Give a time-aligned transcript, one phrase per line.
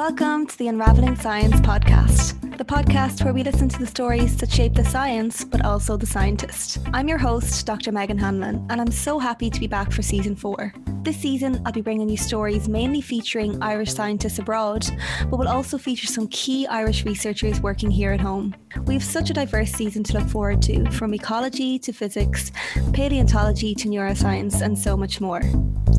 [0.00, 4.50] Welcome to the Unraveling Science podcast, the podcast where we listen to the stories that
[4.50, 6.78] shape the science, but also the scientist.
[6.94, 7.92] I'm your host, Dr.
[7.92, 10.72] Megan Hanlon, and I'm so happy to be back for season four.
[11.02, 14.86] This season, I'll be bringing you stories mainly featuring Irish scientists abroad,
[15.30, 18.54] but will also feature some key Irish researchers working here at home.
[18.84, 22.52] We have such a diverse season to look forward to, from ecology to physics,
[22.92, 25.40] paleontology to neuroscience, and so much more.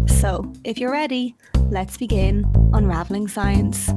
[0.05, 1.35] So, if you're ready,
[1.71, 3.89] let's begin unraveling science.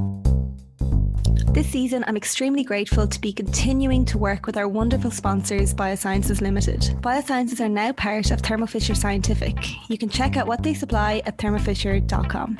[1.55, 6.41] This season, I'm extremely grateful to be continuing to work with our wonderful sponsors, Biosciences
[6.41, 6.81] Limited.
[6.99, 9.55] Biosciences are now part of Thermo Fisher Scientific.
[9.89, 12.59] You can check out what they supply at thermofisher.com.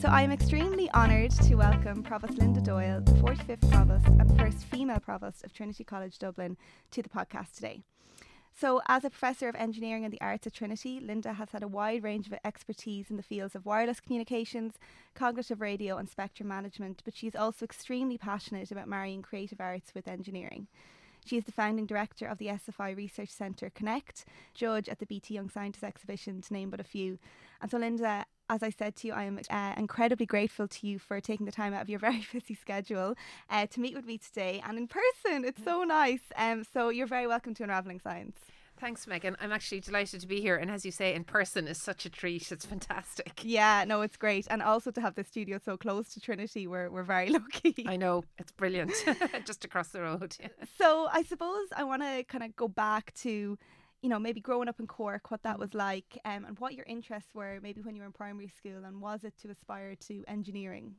[0.00, 4.64] So I am extremely honoured to welcome Provost Linda Doyle, the 45th Provost and first
[4.64, 6.56] female Provost of Trinity College Dublin,
[6.90, 7.84] to the podcast today.
[8.54, 11.68] So, as a professor of engineering and the arts at Trinity, Linda has had a
[11.68, 14.74] wide range of expertise in the fields of wireless communications,
[15.14, 19.94] cognitive radio, and spectrum management, but she is also extremely passionate about marrying creative arts
[19.94, 20.66] with engineering.
[21.24, 25.34] She is the founding director of the SFI Research Centre Connect, judge at the BT
[25.34, 27.18] Young Scientist exhibition, to name but a few.
[27.60, 30.98] And so, Linda, as I said to you, I am uh, incredibly grateful to you
[30.98, 33.14] for taking the time out of your very busy schedule
[33.48, 35.44] uh, to meet with me today and in person.
[35.44, 36.20] It's so nice.
[36.36, 38.36] Um, so you're very welcome to Unraveling Science.
[38.80, 39.36] Thanks, Megan.
[39.40, 40.56] I'm actually delighted to be here.
[40.56, 42.50] And as you say, in person is such a treat.
[42.50, 43.40] It's fantastic.
[43.44, 44.46] Yeah, no, it's great.
[44.50, 47.84] And also to have the studio so close to Trinity, we're, we're very lucky.
[47.86, 48.24] I know.
[48.38, 48.92] It's brilliant.
[49.44, 50.34] Just across the road.
[50.40, 50.48] Yeah.
[50.78, 53.58] So I suppose I want to kind of go back to
[54.02, 56.86] you know, maybe growing up in Cork, what that was like, um, and what your
[56.86, 60.24] interests were, maybe when you were in primary school, and was it to aspire to
[60.26, 60.94] engineering?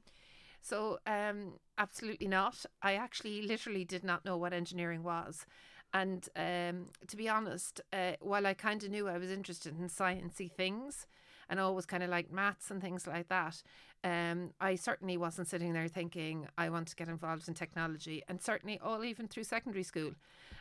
[0.62, 2.66] So, um, absolutely not.
[2.82, 5.46] I actually literally did not know what engineering was.
[5.94, 9.90] And um, to be honest, uh, while I kind of knew I was interested in
[9.90, 11.08] sciencey things
[11.50, 13.62] and always kind of like maths and things like that,
[14.04, 18.24] um, I certainly wasn't sitting there thinking I want to get involved in technology.
[18.28, 20.14] And certainly all even through secondary school.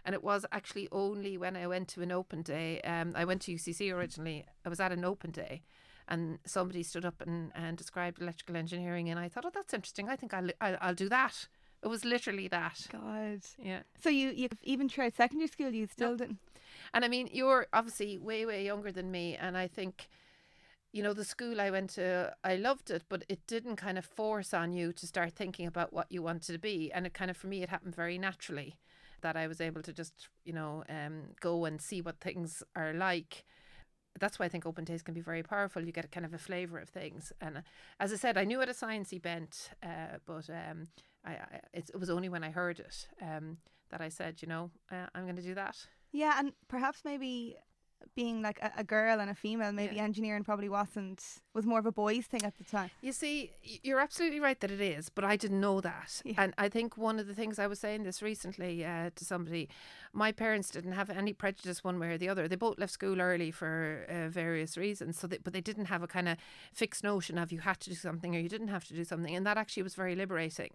[0.04, 2.80] And it was actually only when I went to an open day.
[2.82, 4.44] Um, I went to UCC originally.
[4.64, 5.62] I was at an open day,
[6.08, 10.08] and somebody stood up and, and described electrical engineering, and I thought, oh, that's interesting.
[10.08, 11.48] I think I'll I'll, I'll do that.
[11.82, 12.86] It was literally that.
[12.90, 13.40] God.
[13.58, 13.80] Yeah.
[14.02, 16.16] So you you even throughout secondary school you still no.
[16.16, 16.38] didn't.
[16.94, 20.08] And I mean, you're obviously way way younger than me, and I think
[20.92, 24.04] you know, the school I went to, I loved it, but it didn't kind of
[24.04, 26.90] force on you to start thinking about what you wanted to be.
[26.92, 28.76] And it kind of, for me, it happened very naturally
[29.20, 32.92] that I was able to just, you know, um, go and see what things are
[32.92, 33.44] like.
[34.18, 35.84] That's why I think open days can be very powerful.
[35.84, 37.32] You get a kind of a flavour of things.
[37.40, 37.60] And uh,
[38.00, 40.88] as I said, I knew it a sciencey bent, uh, but um,
[41.24, 43.58] I, I, it, was only when I heard it um,
[43.90, 45.76] that I said, you know, uh, I'm going to do that.
[46.12, 47.56] Yeah, and perhaps maybe
[48.14, 50.02] being like a, a, girl and a female, maybe yeah.
[50.02, 51.22] engineering probably wasn't
[51.54, 52.90] was more of a boys thing at the time.
[53.00, 56.22] You see, you're absolutely right that it is, but I didn't know that.
[56.24, 56.34] Yeah.
[56.38, 59.68] And I think one of the things I was saying this recently uh, to somebody,
[60.12, 62.46] my parents didn't have any prejudice one way or the other.
[62.46, 66.02] They both left school early for uh, various reasons, so they, but they didn't have
[66.02, 66.36] a kind of
[66.72, 69.34] fixed notion of you had to do something or you didn't have to do something,
[69.34, 70.70] and that actually was very liberating.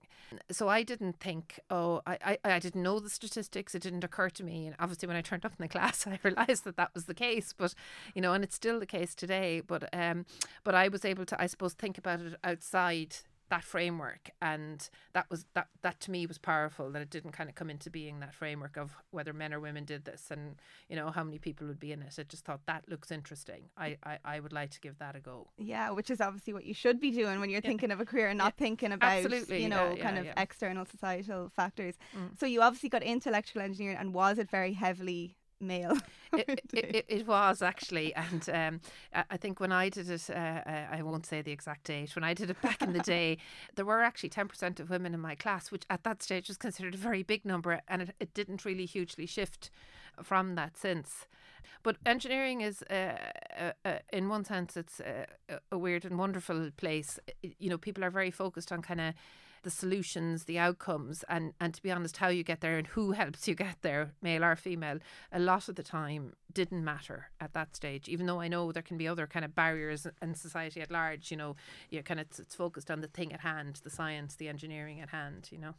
[0.52, 3.76] So I didn't think, oh, I I, I didn't know the statistics.
[3.76, 6.20] It didn't occur to me, and obviously when I turned up in the class, I
[6.24, 7.54] realised that that was the case.
[7.58, 7.74] But
[8.14, 9.62] you know, and it's still the case today.
[9.66, 10.26] But um,
[10.64, 13.18] but I was able to, I suppose, think about it outside
[13.50, 17.48] that framework and that was that that to me was powerful that it didn't kind
[17.48, 20.56] of come into being that framework of whether men or women did this and
[20.90, 23.64] you know how many people would be in it i just thought that looks interesting
[23.78, 26.66] i i, I would like to give that a go yeah which is obviously what
[26.66, 27.70] you should be doing when you're yeah.
[27.70, 28.66] thinking of a career and not yeah.
[28.66, 29.62] thinking about Absolutely.
[29.62, 32.38] you know yeah, kind of external societal factors mm.
[32.40, 35.98] so you obviously got into electrical engineering and was it very heavily male.
[36.34, 38.82] it, it, it, was actually, and um,
[39.30, 42.16] I think when I did it, uh, uh, I won't say the exact date.
[42.16, 43.38] When I did it back in the day,
[43.76, 46.58] there were actually ten percent of women in my class, which at that stage was
[46.58, 49.70] considered a very big number, and it, it didn't really hugely shift
[50.22, 51.26] from that since.
[51.84, 53.16] But engineering is, uh,
[53.60, 55.00] uh, uh, in one sense, it's
[55.72, 57.20] a weird and wonderful place.
[57.42, 59.14] You know, people are very focused on kind of
[59.66, 63.12] the solutions, the outcomes, and and to be honest, how you get there and who
[63.22, 65.00] helps you get there, male or female,
[65.32, 68.08] a lot of the time didn't matter at that stage.
[68.08, 71.32] Even though I know there can be other kind of barriers in society at large,
[71.32, 71.56] you know,
[71.90, 75.10] you kind of it's focused on the thing at hand, the science, the engineering at
[75.10, 75.74] hand, you know.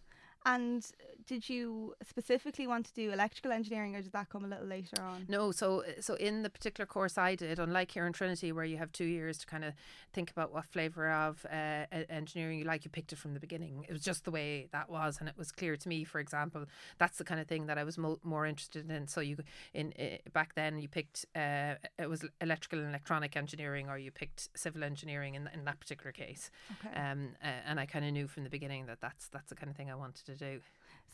[0.46, 0.88] And
[1.26, 5.02] did you specifically want to do electrical engineering, or did that come a little later
[5.02, 5.26] on?
[5.28, 8.76] No, so so in the particular course I did, unlike here in Trinity, where you
[8.76, 9.74] have two years to kind of
[10.12, 13.84] think about what flavour of uh, engineering you like, you picked it from the beginning.
[13.88, 16.04] It was just the way that was, and it was clear to me.
[16.04, 16.66] For example,
[16.96, 19.08] that's the kind of thing that I was mo- more interested in.
[19.08, 19.38] So you
[19.74, 24.12] in uh, back then you picked uh, it was electrical and electronic engineering, or you
[24.12, 26.52] picked civil engineering in in that particular case.
[26.78, 26.96] Okay.
[26.96, 29.76] Um, and I kind of knew from the beginning that that's that's the kind of
[29.76, 30.60] thing I wanted to do.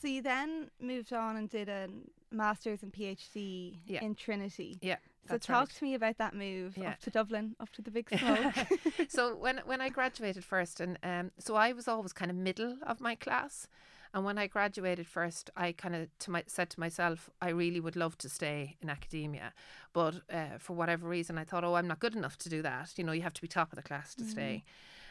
[0.01, 1.89] So you then moved on and did a
[2.31, 4.03] master's and PhD yeah.
[4.03, 4.79] in Trinity.
[4.83, 4.97] Yeah.
[5.29, 5.71] So talk right.
[5.71, 6.91] to me about that move yeah.
[6.91, 8.55] up to Dublin, up to the big smoke.
[9.09, 12.79] so when when I graduated first, and um, so I was always kind of middle
[12.85, 13.69] of my class,
[14.13, 17.79] and when I graduated first, I kind of to my said to myself, I really
[17.79, 19.53] would love to stay in academia,
[19.93, 22.93] but uh, for whatever reason, I thought, oh, I'm not good enough to do that.
[22.97, 24.31] You know, you have to be top of the class to mm.
[24.31, 24.65] stay.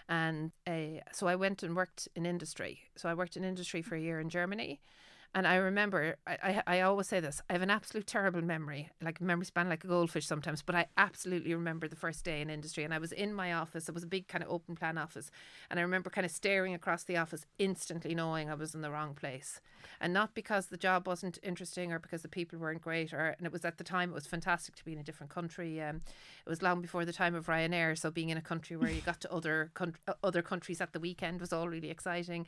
[0.09, 2.79] And uh, so I went and worked in industry.
[2.95, 4.81] So I worked in industry for a year in Germany.
[5.33, 8.89] And I remember, I, I, I, always say this, I have an absolute terrible memory,
[9.01, 12.49] like memory span like a goldfish sometimes, but I absolutely remember the first day in
[12.49, 12.83] industry.
[12.83, 15.31] And I was in my office, it was a big kind of open plan office.
[15.69, 18.91] And I remember kind of staring across the office, instantly knowing I was in the
[18.91, 19.61] wrong place.
[20.01, 23.47] And not because the job wasn't interesting or because the people weren't great, or and
[23.47, 25.81] it was at the time, it was fantastic to be in a different country.
[25.81, 26.01] Um,
[26.45, 29.01] it was long before the time of Ryanair, so being in a country where you
[29.01, 32.45] got to other, con- other countries at the weekend was all really exciting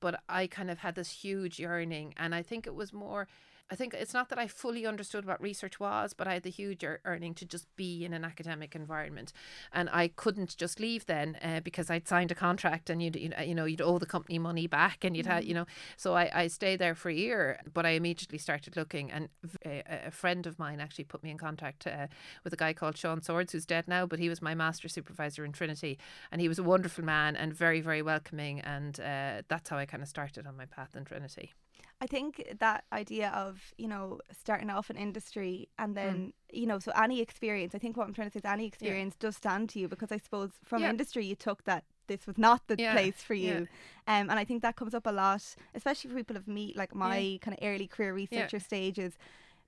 [0.00, 3.28] but I kind of had this huge yearning, and I think it was more
[3.70, 6.50] I think it's not that I fully understood what research was, but I had the
[6.50, 9.32] huge earning to just be in an academic environment,
[9.72, 13.54] and I couldn't just leave then uh, because I'd signed a contract and you'd you
[13.54, 15.30] know you'd owe the company money back and you'd mm.
[15.30, 15.66] have you know
[15.96, 19.28] so I, I stayed there for a year, but I immediately started looking, and
[19.64, 22.06] a, a friend of mine actually put me in contact uh,
[22.44, 25.44] with a guy called Sean Swords who's dead now, but he was my master supervisor
[25.44, 25.98] in Trinity,
[26.32, 29.84] and he was a wonderful man and very very welcoming, and uh, that's how I
[29.84, 31.52] kind of started on my path in Trinity.
[32.00, 36.56] I think that idea of, you know, starting off in industry and then, mm.
[36.56, 39.14] you know, so any experience, I think what I'm trying to say is any experience
[39.18, 39.26] yeah.
[39.26, 40.90] does stand to you because I suppose from yeah.
[40.90, 42.92] industry you took that this was not the yeah.
[42.92, 43.66] place for you.
[44.06, 45.42] Um, and I think that comes up a lot,
[45.74, 49.18] especially for people of me, like my kind of early career researcher stages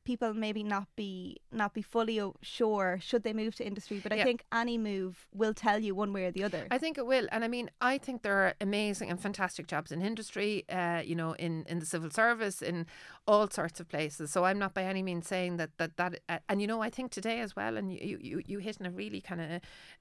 [0.05, 4.23] people maybe not be not be fully sure should they move to industry but i
[4.23, 6.67] think any move will tell you one way or the other.
[6.70, 9.93] I think it will and i mean i think there are amazing and fantastic jobs
[9.93, 12.87] in industry uh, you know in in the civil service in
[13.26, 14.32] all sorts of places.
[14.32, 16.91] So i'm not by any means saying that that that uh, and you know i
[16.91, 19.49] think today as well and you you, you hit in a really kind of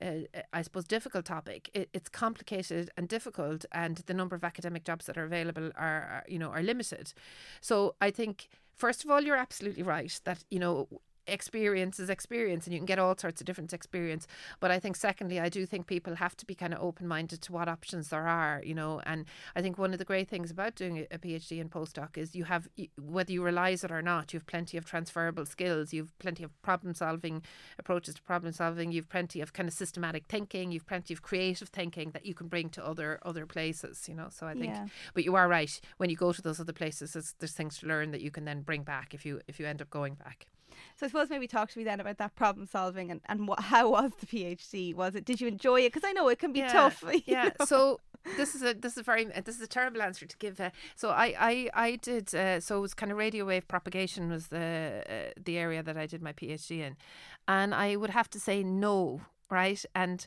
[0.06, 1.70] uh, i suppose difficult topic.
[1.74, 6.02] It, it's complicated and difficult and the number of academic jobs that are available are,
[6.14, 7.14] are you know are limited.
[7.62, 10.88] So i think first of all, you're absolutely right that, you know,
[11.32, 14.28] experience is experience and you can get all sorts of different experience.
[14.60, 17.52] But i think secondly i do think people have to be kind of open-minded to
[17.52, 19.02] what options there are you know?
[19.06, 22.36] And i think one of the great things about doing a phd and postdoc is
[22.36, 22.68] you have
[22.98, 26.62] whether you realize it or not you have plenty of transferable skills you've plenty of
[26.62, 27.42] problem solving
[27.78, 31.70] approaches to problem solving you've plenty of kind of systematic thinking you've plenty of creative
[31.70, 34.28] thinking that you can bring to other other places you know?
[34.30, 34.88] So i think yeah.
[35.14, 35.80] but you are right.
[35.98, 38.46] When you go to those other places there's, there's things to learn that you can
[38.46, 40.48] then bring back if you if you end up going back
[40.96, 43.60] so I suppose maybe talk to me then about that problem solving and, and what,
[43.60, 44.96] how was the PhD?
[44.96, 45.26] Was it?
[45.26, 45.94] Did you enjoy it?
[45.94, 47.04] Because I know it can be yeah, tough.
[47.26, 47.50] Yeah.
[47.60, 47.66] Know?
[47.66, 48.00] So
[48.38, 50.60] this is a this is a very this is a terrible answer to give.
[50.60, 54.30] Uh, so I I I did uh, so it was kind of radio wave propagation
[54.30, 56.98] was the uh, the area that I did my PhD in,
[57.48, 59.84] and I would have to say no, right?
[59.96, 60.26] And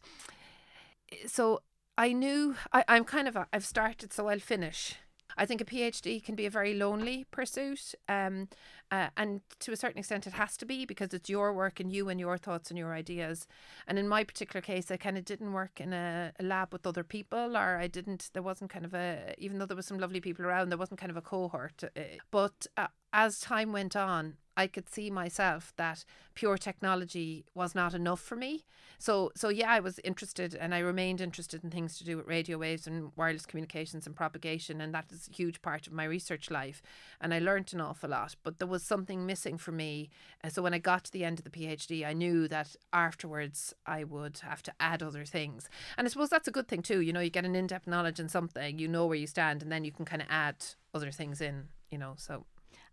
[1.27, 1.63] so
[1.99, 4.97] I knew I, I'm kind of a, I've started, so I'll finish.
[5.37, 8.49] I think a PhD can be a very lonely pursuit, um,
[8.91, 11.91] uh, and to a certain extent, it has to be because it's your work and
[11.91, 13.47] you and your thoughts and your ideas.
[13.87, 16.87] And in my particular case, I kind of didn't work in a, a, lab with
[16.87, 18.29] other people, or I didn't.
[18.35, 21.01] There wasn't kind of a, even though there was some lovely people around, there wasn't
[21.01, 21.83] kind of a cohort.
[21.85, 26.05] Uh, but uh, as time went on, I could see myself that
[26.35, 28.65] pure technology was not enough for me.
[28.99, 32.27] So so yeah, I was interested and I remained interested in things to do with
[32.27, 36.05] radio waves and wireless communications and propagation and that is a huge part of my
[36.05, 36.83] research life
[37.21, 40.11] and I learned an awful lot, but there was something missing for me.
[40.43, 43.75] And so when I got to the end of the PhD, I knew that afterwards
[43.87, 45.69] I would have to add other things.
[45.97, 48.21] And I suppose that's a good thing too, you know, you get an in-depth knowledge
[48.21, 50.57] in something, you know where you stand and then you can kind of add
[50.95, 52.15] other things in, you know.
[52.17, 52.45] So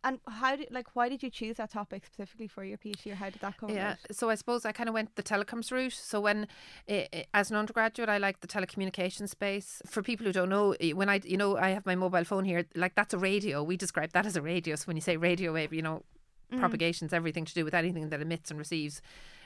[0.03, 3.15] and how did like why did you choose that topic specifically for your PhD, or
[3.15, 3.69] how did that come?
[3.69, 4.15] Yeah, about?
[4.15, 5.93] so I suppose I kind of went the telecoms route.
[5.93, 6.47] So when,
[7.33, 9.81] as an undergraduate, I liked the telecommunications space.
[9.85, 12.65] For people who don't know, when I, you know, I have my mobile phone here,
[12.75, 13.63] like that's a radio.
[13.63, 14.75] We describe that as a radio.
[14.75, 16.03] So when you say radio wave, you know,
[16.51, 16.59] mm.
[16.59, 19.01] propagation's everything to do with anything that emits and receives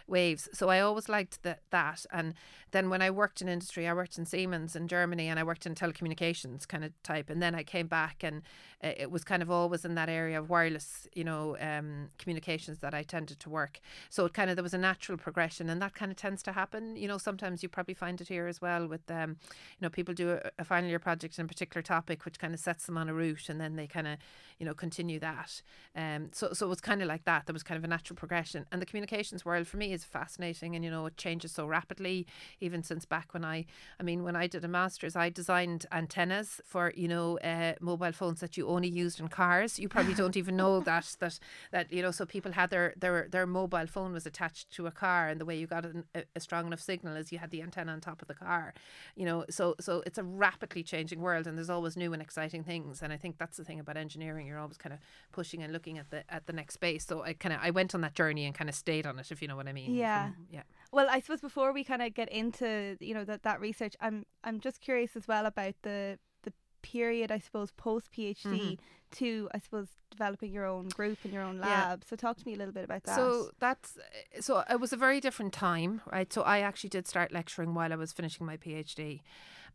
[0.07, 0.49] waves.
[0.53, 2.05] So I always liked that that.
[2.11, 2.33] And
[2.71, 5.65] then when I worked in industry, I worked in Siemens in Germany and I worked
[5.65, 7.29] in telecommunications kind of type.
[7.29, 8.41] And then I came back and
[8.81, 12.93] it was kind of always in that area of wireless, you know, um, communications that
[12.93, 13.79] I tended to work.
[14.09, 16.51] So it kind of there was a natural progression, and that kind of tends to
[16.51, 16.97] happen.
[16.97, 19.37] You know, sometimes you probably find it here as well with, um,
[19.79, 22.53] you know, people do a, a final year project in a particular topic, which kind
[22.53, 24.17] of sets them on a route, and then they kind of,
[24.59, 25.61] you know, continue that.
[25.95, 27.45] Um, so so it was kind of like that.
[27.45, 30.75] There was kind of a natural progression, and the communications world for me is fascinating,
[30.75, 32.25] and you know, it changes so rapidly.
[32.59, 33.65] Even since back when I,
[33.99, 38.11] I mean, when I did a master's, I designed antennas for you know uh, mobile
[38.11, 39.79] phones that you only used in cars.
[39.79, 41.39] You probably don't even know that that
[41.71, 42.11] that you know.
[42.11, 45.45] So people had their their their mobile phone was attached to a car, and the
[45.45, 48.01] way you got an, a, a strong enough signal is you had the antenna on
[48.01, 48.73] top of the car.
[49.15, 52.63] You know, so so it's a rapidly changing world, and there's always new and exciting
[52.63, 53.01] things.
[53.01, 54.47] And I think that's the thing about engineering.
[54.47, 54.99] You're always kind of
[55.31, 57.05] pushing and looking at the at the next space.
[57.05, 59.31] So I kind of I went on that journey and kind of stayed on it,
[59.31, 59.82] if you know what I mean.
[59.91, 60.31] Yeah.
[60.33, 60.63] From, yeah.
[60.91, 64.25] Well, I suppose before we kind of get into you know that that research, I'm
[64.43, 68.79] I'm just curious as well about the the period I suppose post PhD Mhm.
[69.11, 71.89] to I suppose developing your own group and your own Yeah.
[71.89, 72.03] lab.
[72.03, 73.15] So talk to me a little bit about that.
[73.15, 73.97] So that's
[74.39, 76.31] so it was a very different time, right?
[76.31, 79.21] So I actually did start lecturing while I was finishing my PhD.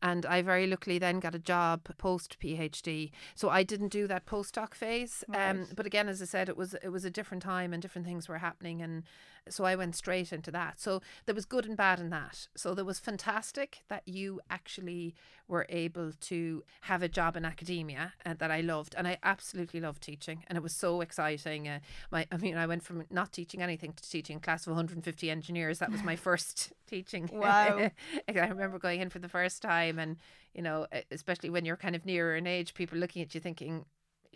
[0.01, 3.11] And I very luckily then got a job post PhD.
[3.35, 5.25] So I didn't do that postdoc phase.
[5.35, 8.07] Um, but again, as I said, it was it was a different time and different
[8.07, 9.03] things were happening, and
[9.53, 10.81] so I went straight into that.
[10.81, 12.49] So there was good and bad in that.
[12.57, 15.15] So there was fantastic that you actually
[15.47, 19.81] were able to have a job in academia uh, that I loved, and I absolutely
[19.81, 21.67] loved teaching, and it was so exciting.
[21.67, 24.73] Uh, my, I mean, I went from not teaching anything to teaching a class of
[24.73, 25.79] 150 engineers.
[25.79, 27.31] That was my first teaching.
[27.39, 27.91] Wow.
[28.29, 30.17] I remember going in for the first time, and
[30.53, 33.85] you know, especially when you're kind of nearer in age, people looking at you thinking,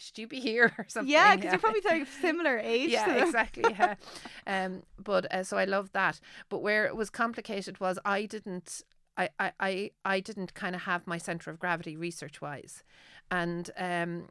[0.02, 1.12] "Should you be here?" or something.
[1.12, 2.90] yeah, because you're probably like similar age.
[2.90, 3.64] yeah, exactly.
[3.70, 3.94] Yeah.
[4.46, 6.20] um, but uh, so I loved that.
[6.48, 8.82] But where it was complicated was I didn't.
[9.16, 12.82] I, I, I, I didn't kind of have my center of gravity research wise.
[13.30, 14.28] And, um,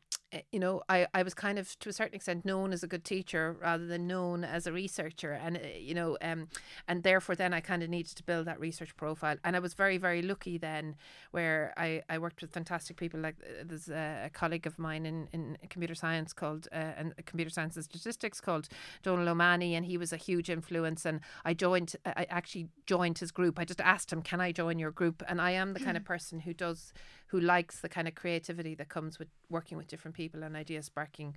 [0.52, 3.04] you know, I, I was kind of to a certain extent known as a good
[3.04, 5.34] teacher rather than known as a researcher.
[5.34, 6.48] And, uh, you know, um,
[6.88, 9.36] and therefore then I kind of needed to build that research profile.
[9.44, 10.96] And I was very, very lucky then
[11.32, 13.20] where I, I worked with fantastic people.
[13.20, 17.14] Like uh, there's a, a colleague of mine in, in computer science called, uh, and
[17.26, 18.70] computer science and statistics called
[19.04, 21.06] Donal O'Mahony, and he was a huge influence.
[21.06, 23.60] And I joined, I actually joined his group.
[23.60, 26.06] I just asked him, "Can I join your group?" And I am the kind of
[26.06, 26.94] person who does,
[27.28, 30.86] who likes the kind of creativity that comes with working with different people and ideas
[30.86, 31.36] sparking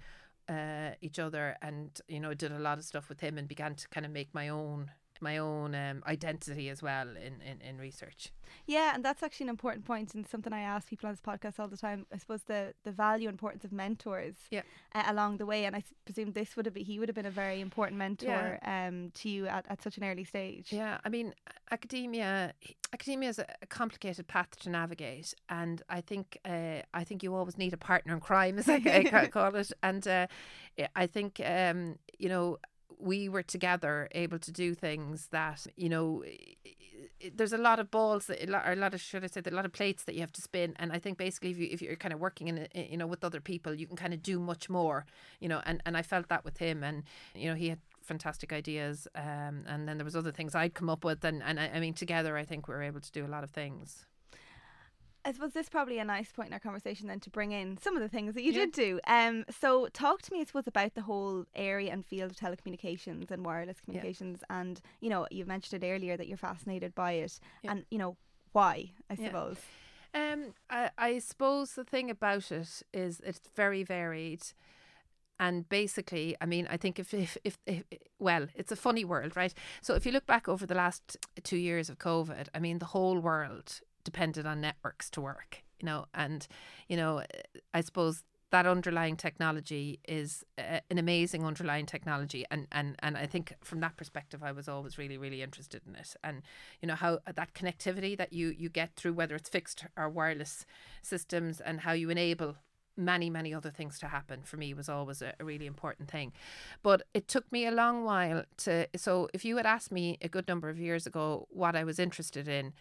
[0.49, 1.57] uh, each other.
[1.63, 4.13] And you know, did a lot of stuff with him and began to kind of
[4.13, 4.91] make my own
[5.21, 8.33] my own um, identity as well in, in, in research.
[8.67, 11.59] Yeah, and that's actually an important point and something I ask people on this podcast
[11.59, 12.07] all the time.
[12.13, 14.63] I suppose the the value and importance of mentors Yeah.
[14.95, 17.17] uh, along the way, and I s- presume this would have been he would have
[17.17, 20.69] been a very important mentor um to you at, at such an early stage.
[20.73, 21.35] Yeah, I mean,
[21.71, 22.53] academia
[22.93, 27.35] academia is a a complicated path to navigate, and I think uh, I think you
[27.35, 28.77] always need a partner in crime, as I,
[29.13, 29.73] I call it.
[29.83, 30.27] And uh,
[30.95, 32.59] I think um, you know
[32.99, 36.23] we were together able to do things that you know
[37.35, 39.43] there's a lot of balls that, a lot- or a lot of should I say
[39.45, 40.75] a lot of plates that you have to spin.
[40.79, 43.25] And I think basically if you if you're kind of working in you know with
[43.25, 45.07] other people you can kind of do much more
[45.41, 46.83] you know and and I felt that with him.
[46.85, 50.75] And you know he had fantastic ideas um and then there was other things I'd
[50.75, 51.25] come up with.
[51.25, 53.45] And and I, I mean together I think we were able to do a lot
[53.45, 54.07] of things
[55.25, 57.79] I suppose this is probably a nice point in our conversation then to bring in
[57.79, 58.67] some of the things that you Yeah.
[58.67, 59.01] did do.
[59.07, 63.31] Um, so talk to me, I suppose, about the whole area and field of telecommunications
[63.31, 67.39] and wireless communications, and you know, you mentioned it earlier that you're fascinated by it,
[67.63, 67.73] Yeah.
[67.73, 68.17] and you know
[68.53, 69.27] why, I Yeah.
[69.27, 69.59] suppose.
[70.13, 74.43] Um, I, I suppose the thing about it is it's very varied.
[75.41, 77.83] And basically, I mean, I think if, if, if, if,
[78.21, 79.53] well, it's a funny world, right?
[79.83, 82.85] So if you look back over the last two years of COVID, I mean, the
[82.87, 86.47] whole world depended on networks to work, you know, and,
[86.89, 87.23] you know,
[87.73, 88.23] I suppose
[88.55, 93.81] that underlying technology is uh, an amazing underlying technology and, and and I think from
[93.81, 96.15] that perspective I was always really really interested in it.
[96.23, 96.43] And
[96.81, 100.67] you know how that connectivity that you you get through whether it's fixed or wireless
[101.03, 102.55] systems and how you enable
[102.97, 106.33] many many other things to happen for me was always a, a really important thing.
[106.85, 110.29] But it took me a long while to so if you had asked me a
[110.29, 112.73] good number of years ago what I was interested in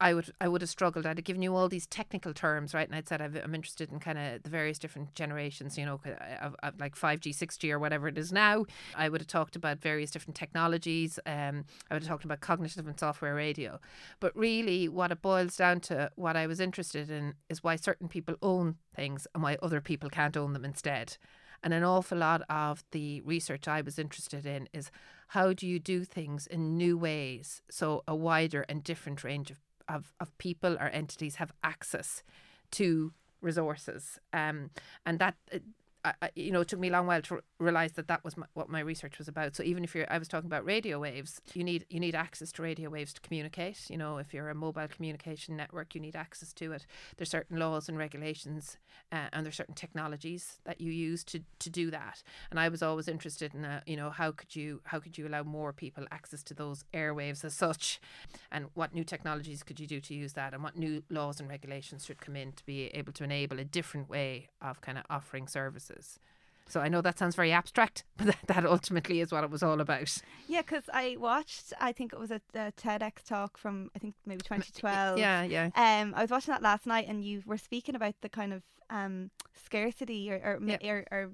[0.00, 1.06] I would I would have struggled.
[1.06, 2.86] I'd have given you all these technical terms, right?
[2.86, 6.00] And I'd said I've, I'm interested in kind of the various different generations, you know,
[6.42, 8.64] of, of like 5G, 6G, or whatever it is now.
[8.96, 11.18] I would have talked about various different technologies.
[11.26, 13.78] Um, I would have talked about cognitive and software radio.
[14.20, 18.08] But really, what it boils down to, what I was interested in, is why certain
[18.08, 21.16] people own things and why other people can't own them instead.
[21.62, 24.90] And an awful lot of the research I was interested in is
[25.28, 29.56] how do you do things in new ways so a wider and different range of,
[29.88, 32.22] of, of people or entities have access
[32.72, 34.18] to resources.
[34.32, 34.70] Um,
[35.04, 35.36] and that
[36.04, 38.36] uh, I, you know, it took me a long while to realize that that was
[38.36, 39.56] my, what my research was about.
[39.56, 42.52] So even if you're, I was talking about radio waves, you need you need access
[42.52, 43.88] to radio waves to communicate.
[43.88, 46.86] You know, if you're a mobile communication network, you need access to it.
[47.16, 48.76] There's certain laws and regulations,
[49.12, 52.22] uh, and there's certain technologies that you use to to do that.
[52.50, 55.26] And I was always interested in, uh, you know, how could you how could you
[55.26, 58.00] allow more people access to those airwaves as such,
[58.52, 61.48] and what new technologies could you do to use that, and what new laws and
[61.48, 65.04] regulations should come in to be able to enable a different way of kind of
[65.08, 65.93] offering services
[66.66, 69.62] So I know that sounds very abstract, but that, that ultimately is what it was
[69.62, 70.16] all about.
[70.48, 74.14] Yeah, because I watched, I think it was a, a, TEDx talk from, I think
[74.26, 75.18] maybe 2012.
[75.18, 75.70] Yeah, yeah.
[75.76, 78.62] Um, I was watching that last night, and you were speaking about the kind of
[78.90, 79.30] um
[79.64, 80.76] scarcity or or, yeah.
[80.84, 81.30] or, or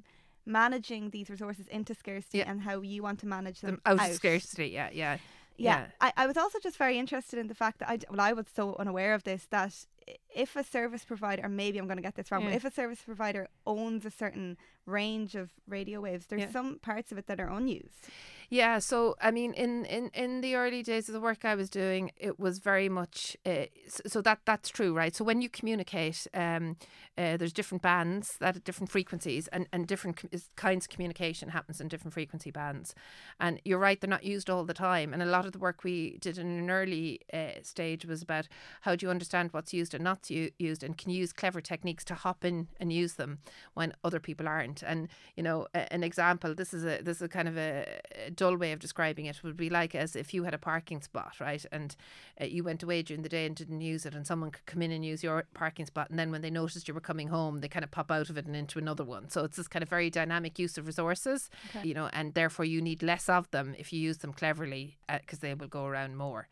[0.46, 2.50] managing these resources into scarcity yeah.
[2.50, 4.10] and how you want to manage them, them out, out.
[4.10, 4.68] of scarcity.
[4.68, 5.18] Yeah, yeah.
[5.56, 5.86] Yeah, yeah.
[6.00, 8.46] I, I was also just very interested in the fact that I well I was
[8.54, 9.86] so unaware of this that
[10.34, 12.48] if a service provider, or maybe I'm going to get this wrong, yeah.
[12.48, 14.56] but if a service provider owns a certain
[14.86, 16.50] range of radio waves, there's yeah.
[16.50, 18.08] some parts of it that are unused.
[18.50, 21.70] Yeah, so I mean, in, in, in the early days of the work I was
[21.70, 23.66] doing, it was very much uh,
[24.06, 25.14] so that that's true, right?
[25.14, 26.76] So when you communicate, um,
[27.16, 31.50] uh, there's different bands that at different frequencies, and and different com- kinds of communication
[31.50, 32.92] happens in different frequency bands.
[33.38, 35.12] And you're right, they're not used all the time.
[35.12, 38.48] And a lot of the work we did in an early uh, stage was about
[38.80, 42.14] how do you understand what's used and not used, and can use clever techniques to
[42.14, 43.38] hop in and use them
[43.74, 44.82] when other people aren't.
[44.82, 46.54] And you know, a, an example.
[46.54, 49.42] This is a this is a kind of a, a dull way of describing it
[49.42, 51.64] would be like as if you had a parking spot, right?
[51.72, 51.94] And
[52.40, 54.82] uh, you went away during the day and didn't use it, and someone could come
[54.82, 57.60] in and use your parking spot, and then when they noticed you were coming home,
[57.60, 59.28] they kind of pop out of it and into another one.
[59.30, 61.86] So it's this kind of very dynamic use of resources, okay.
[61.86, 65.38] you know, and therefore you need less of them if you use them cleverly because
[65.38, 66.48] uh, they will go around more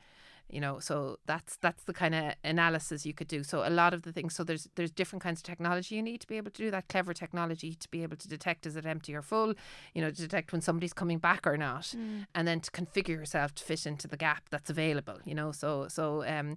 [0.50, 3.92] you know so that's that's the kind of analysis you could do so a lot
[3.92, 6.50] of the things so there's there's different kinds of technology you need to be able
[6.50, 9.54] to do that clever technology to be able to detect is it empty or full
[9.94, 12.26] you know to detect when somebody's coming back or not mm.
[12.34, 15.86] and then to configure yourself to fit into the gap that's available you know so
[15.88, 16.56] so um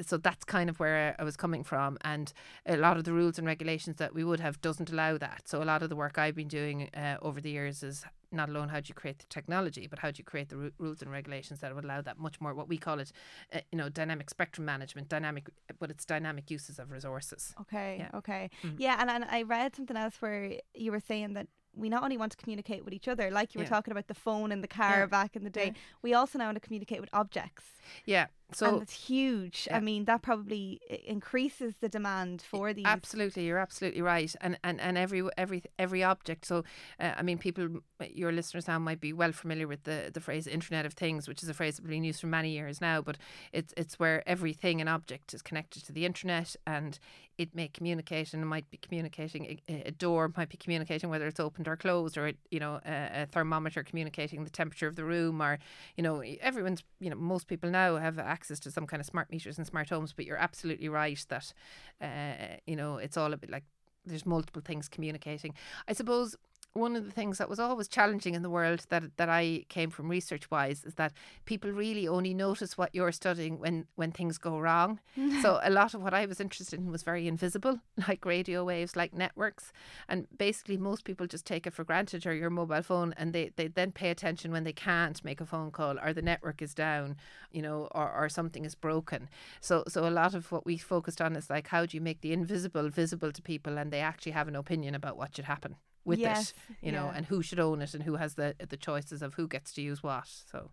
[0.00, 2.32] so that's kind of where I was coming from, and
[2.66, 5.42] a lot of the rules and regulations that we would have doesn't allow that.
[5.46, 8.48] So a lot of the work I've been doing uh, over the years is not
[8.48, 11.10] alone how do you create the technology, but how do you create the rules and
[11.10, 13.12] regulations that would allow that much more what we call it,
[13.52, 15.48] uh, you know, dynamic spectrum management, dynamic,
[15.78, 17.54] but it's dynamic uses of resources.
[17.62, 18.18] Okay, yeah.
[18.18, 18.74] okay, mm.
[18.78, 22.16] yeah, and and I read something else where you were saying that we not only
[22.16, 24.68] want to communicate with each other, like you were talking about the phone in the
[24.68, 25.06] car yeah.
[25.06, 25.80] back in the day, yeah.
[26.02, 27.64] we also now want to communicate with objects.
[28.06, 28.26] Yeah.
[28.52, 29.66] So and it's huge.
[29.68, 29.78] Yeah.
[29.78, 32.84] I mean, that probably increases the demand for these.
[32.86, 34.34] Absolutely, you're absolutely right.
[34.40, 36.44] And and and every every every object.
[36.44, 36.62] So,
[37.00, 37.68] uh, I mean, people,
[38.12, 41.42] your listeners now might be well familiar with the the phrase "Internet of Things," which
[41.42, 43.00] is a phrase that's been used for many years now.
[43.00, 43.16] But
[43.52, 46.98] it's it's where everything an object is connected to the internet, and
[47.38, 49.58] it may communicate, and it might be communicating.
[49.68, 53.22] A, a door might be communicating whether it's opened or closed, or you know, a,
[53.22, 55.58] a thermometer communicating the temperature of the room, or
[55.96, 59.30] you know, everyone's you know, most people now have access to some kind of smart
[59.30, 61.52] meters and smart homes, but you're absolutely right that,
[62.00, 63.64] uh, you know, it's all a bit like
[64.06, 65.54] there's multiple things communicating.
[65.88, 66.36] I suppose
[66.74, 69.90] one of the things that was always challenging in the world that that I came
[69.90, 71.12] from research wise is that
[71.44, 74.98] people really only notice what you're studying when when things go wrong.
[75.42, 78.96] so a lot of what I was interested in was very invisible, like radio waves,
[78.96, 79.72] like networks,
[80.08, 83.52] and basically most people just take it for granted or your mobile phone, and they
[83.54, 86.74] they then pay attention when they can't make a phone call or the network is
[86.74, 87.16] down,
[87.52, 89.28] you know, or or something is broken.
[89.60, 92.20] So so a lot of what we focused on is like how do you make
[92.20, 95.76] the invisible visible to people and they actually have an opinion about what should happen
[96.04, 97.00] with yes, it, you yeah.
[97.00, 99.72] know, and who should own it and who has the the choices of who gets
[99.74, 100.26] to use what.
[100.26, 100.70] So.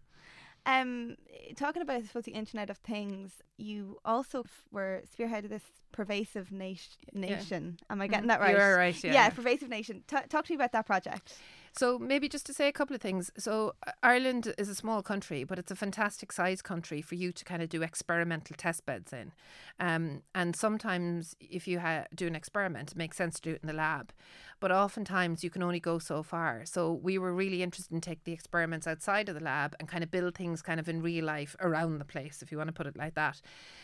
[0.66, 1.16] Um,
[1.56, 6.52] talking about I suppose the Internet of Things, you also f- were spearheaded this pervasive
[6.52, 6.94] nation.
[7.14, 7.80] nation.
[7.80, 7.86] Yeah.
[7.90, 8.28] Am I getting mm-hmm.
[8.28, 8.56] that right?
[8.56, 9.04] You're right.
[9.04, 10.04] Yeah, yeah pervasive nation.
[10.08, 11.36] T- talk to me about that project.
[11.74, 13.32] So maybe just to say a couple of things.
[13.38, 17.46] So Ireland is a small country, but it's a fantastic size country for you to
[17.46, 19.32] kind of do experimental test beds in.
[19.80, 23.62] Um, and sometimes if you ha- do an experiment, it makes sense to do it
[23.64, 24.12] in the lab.
[24.60, 26.66] But oftentimes you can only go so far.
[26.66, 30.04] So we were really interested in take the experiments outside of the lab and kind
[30.04, 32.74] of build things kind of in real life around the place, if you want to
[32.74, 33.42] put it like that.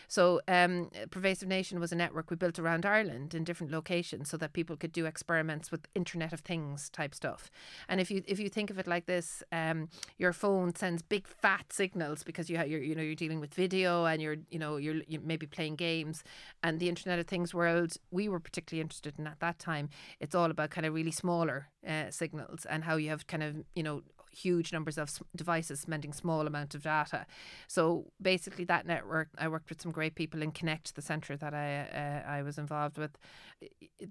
[0.08, 4.38] So um, Pervasive Nation was a network we built around Ireland in different locations so
[4.38, 7.50] that people could do experiments with Internet of Things type stuff.
[7.90, 11.28] And if you if you think of it like this, um, your phone sends big
[11.28, 14.60] fat signals because you have you're you know you're dealing with video and you're you
[14.60, 16.24] know you're, you're maybe playing games,
[16.64, 19.90] and the Internet of Things world we were particularly interested in at that time.
[20.20, 23.56] It's all about kind of really smaller uh, signals and how you have kind of
[23.76, 24.02] you know
[24.38, 27.26] huge numbers of devices spending small amount of data.
[27.68, 31.54] So basically, that network, I worked with some great people in Connect, the centre that
[31.54, 33.18] I uh, I was involved with.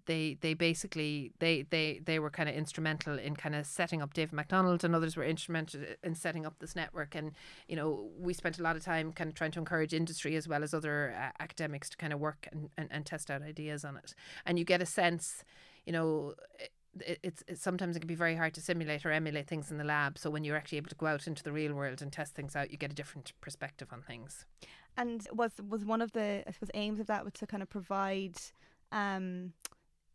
[0.07, 4.15] They they basically they they they were kind of instrumental in kind of setting up
[4.15, 7.15] David McDonald and others were instrumental in setting up this network.
[7.15, 7.33] And
[7.69, 10.49] you know, we spent a lot of time kind of trying to encourage industry as
[10.49, 13.85] well as other uh, academics to kind of work and, and, and test out ideas
[13.85, 14.15] on it.
[14.45, 15.45] And you get a sense
[15.87, 16.35] you know,
[17.23, 19.85] it's, it's sometimes it can be very hard to simulate or emulate things in the
[19.85, 20.19] lab.
[20.19, 22.57] So when you're actually able to go out into the real world and test things
[22.57, 24.47] out, you get a different perspective on things.
[24.97, 27.69] And was was one of the I suppose aims of that was to kind of
[27.69, 28.37] provide
[28.93, 29.53] um,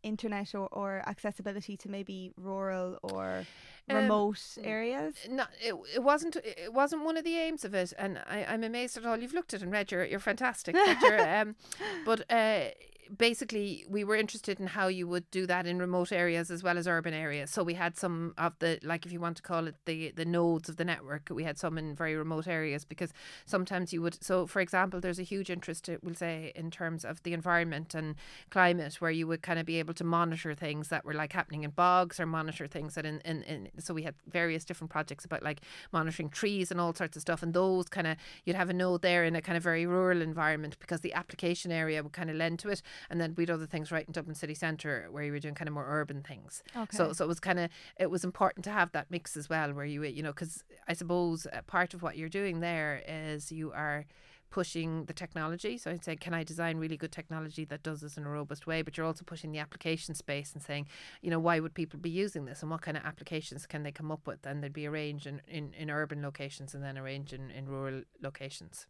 [0.02, 3.44] internet or, or accessibility to maybe rural or
[3.88, 5.14] um, remote um, areas?
[5.28, 6.36] No, it, it wasn't.
[6.36, 9.34] It wasn't one of the aims of it, and I, I'm amazed at all you've
[9.34, 9.90] looked at and read.
[9.90, 10.76] You're you're fantastic.
[11.02, 11.56] you're, um,
[12.04, 12.68] but uh,
[13.16, 16.78] basically we were interested in how you would do that in remote areas as well
[16.78, 17.50] as urban areas.
[17.50, 20.24] So we had some of the like if you want to call it the the
[20.24, 23.12] nodes of the network, we had some in very remote areas because
[23.44, 27.04] sometimes you would so for example there's a huge interest uh, we'll say in terms
[27.04, 28.14] of the environment and
[28.50, 31.64] climate where you would kind of be able to monitor things that were like happening
[31.64, 35.24] in bogs or monitor things that in, in, in so we had various different projects
[35.24, 35.60] about like
[35.92, 39.02] monitoring trees and all sorts of stuff and those kind of you'd have a node
[39.02, 42.36] there in a kind of very rural environment because the application area would kind of
[42.36, 45.32] lend to it and then we'd other things right in Dublin city centre where you
[45.32, 46.62] were doing kind of more urban things.
[46.76, 46.96] Okay.
[46.96, 49.72] So so it was kind of it was important to have that mix as well,
[49.72, 53.72] where you you know because I suppose part of what you're doing there is you
[53.72, 54.06] are
[54.52, 55.78] pushing the technology.
[55.78, 58.66] So I'd say, can I design really good technology that does this in a robust
[58.66, 58.82] way?
[58.82, 60.86] But you're also pushing the application space and saying,
[61.22, 63.90] you know, why would people be using this and what kind of applications can they
[63.90, 64.46] come up with?
[64.46, 68.02] And they'd be arranged in, in, in urban locations and then arranged in, in rural
[68.20, 68.86] locations.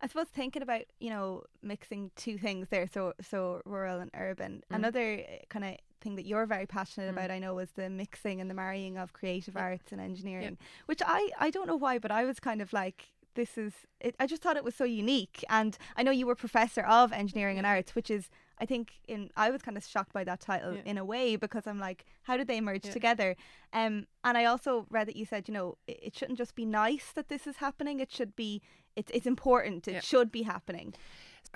[0.00, 4.62] I suppose thinking about you know mixing two things there, so so rural and urban.
[4.70, 4.76] Mm.
[4.76, 7.12] Another eh, kind of thing that you're very passionate mm.
[7.12, 11.00] about, I know, is the mixing and the marrying of creative arts and engineering, which
[11.04, 14.26] I I don't know why, but I was kind of like this is it, I
[14.26, 17.66] just thought it was so unique, and I know you were professor of engineering and
[17.66, 20.82] arts, which is I think in I was kind of shocked by that title yeah.
[20.84, 22.92] in a way because I'm like, how did they merge yeah.
[22.92, 23.36] together?
[23.72, 26.64] Um, and I also read that you said, you know, it, it, shouldn't just be
[26.64, 28.62] nice that this is happening; it should be
[28.96, 29.88] it's it's important.
[29.88, 30.00] It yeah.
[30.00, 30.94] should be happening.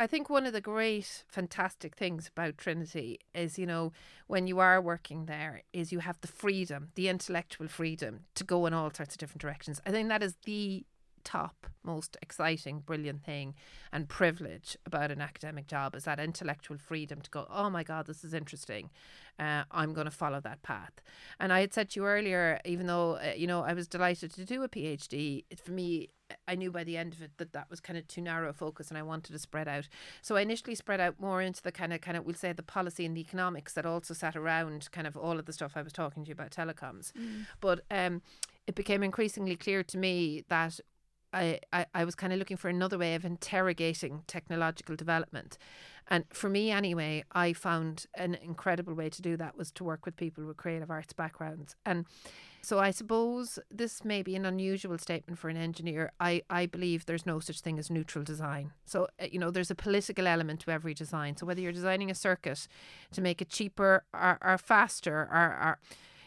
[0.01, 3.93] I think one of the great, fantastic things about Trinity is, you know,
[4.29, 8.67] when you are working there, is you have the freedom, the intellectual freedom to go
[8.67, 9.81] in all sorts of different directions.
[9.85, 10.87] I think that is the
[11.29, 13.55] top most exciting brilliant thing
[13.93, 18.07] and privilege about an academic job is that intellectual freedom to go oh my god
[18.07, 18.89] this is interesting
[19.39, 21.03] uh, i'm going to follow that path
[21.39, 24.33] and i had said to you earlier even though uh, you know i was delighted
[24.33, 26.09] to do a phd for me
[26.47, 28.53] I knew by the end of it that that was kind of too narrow a
[28.53, 29.89] focus, and I wanted to spread out.
[30.21, 32.63] So I initially spread out more into the kind of kind of we'll say the
[32.63, 35.81] policy and the economics that also sat around kind of all of the stuff I
[35.81, 37.13] was talking to you about telecoms.
[37.13, 37.47] Mm.
[37.63, 38.21] But um,
[38.67, 40.81] it became increasingly clear to me that
[41.33, 45.59] I, I, I was kind of looking for another way of interrogating technological development.
[46.11, 50.07] And for me, anyway, I found an incredible way to do that was to work
[50.07, 51.77] with people with creative arts backgrounds.
[51.85, 52.07] And
[52.63, 56.13] so I suppose this may be an unusual statement for an engineer.
[56.19, 58.73] I, I believe there's no such thing as neutral design.
[58.85, 61.37] So, uh, you know, there's a political element to every design.
[61.37, 62.67] So whether you're designing a circuit
[63.13, 65.79] to make it cheaper or, or faster or, or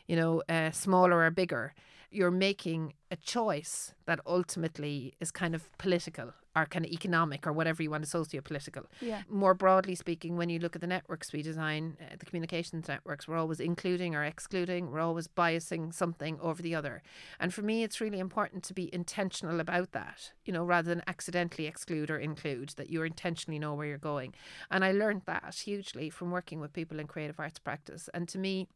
[0.07, 1.73] you know, uh, smaller or bigger,
[2.11, 7.53] you're making a choice that ultimately is kind of political or kind of economic or
[7.53, 8.83] whatever you want to socio-political.
[8.99, 9.21] Yeah.
[9.29, 13.25] More broadly speaking, when you look at the networks we design, uh, the communications networks,
[13.25, 14.91] we're always including or excluding.
[14.91, 17.03] We're always biasing something over the other.
[17.39, 21.03] And for me, it's really important to be intentional about that, you know, rather than
[21.07, 24.33] accidentally exclude or include, that you intentionally know where you're going.
[24.69, 28.09] And I learned that hugely from working with people in creative arts practice.
[28.13, 28.67] And to me,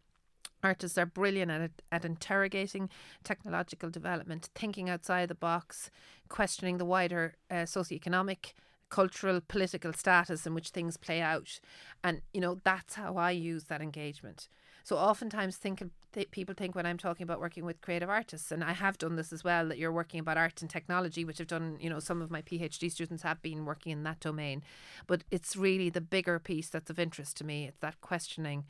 [0.63, 2.89] Artists are brilliant at, at interrogating
[3.23, 5.91] technological development, thinking outside the box,
[6.27, 8.53] questioning the wider uh, socioeconomic,
[8.89, 11.59] cultural, political status in which things play out.
[12.03, 14.47] And, you know, that's how I use that engagement.
[14.83, 18.63] So oftentimes think th- people think when I'm talking about working with creative artists, and
[18.63, 21.47] I have done this as well, that you're working about art and technology, which I've
[21.47, 24.63] done, you know, some of my PhD students have been working in that domain.
[25.07, 27.65] But it's really the bigger piece that's of interest to me.
[27.65, 28.65] It's that questioning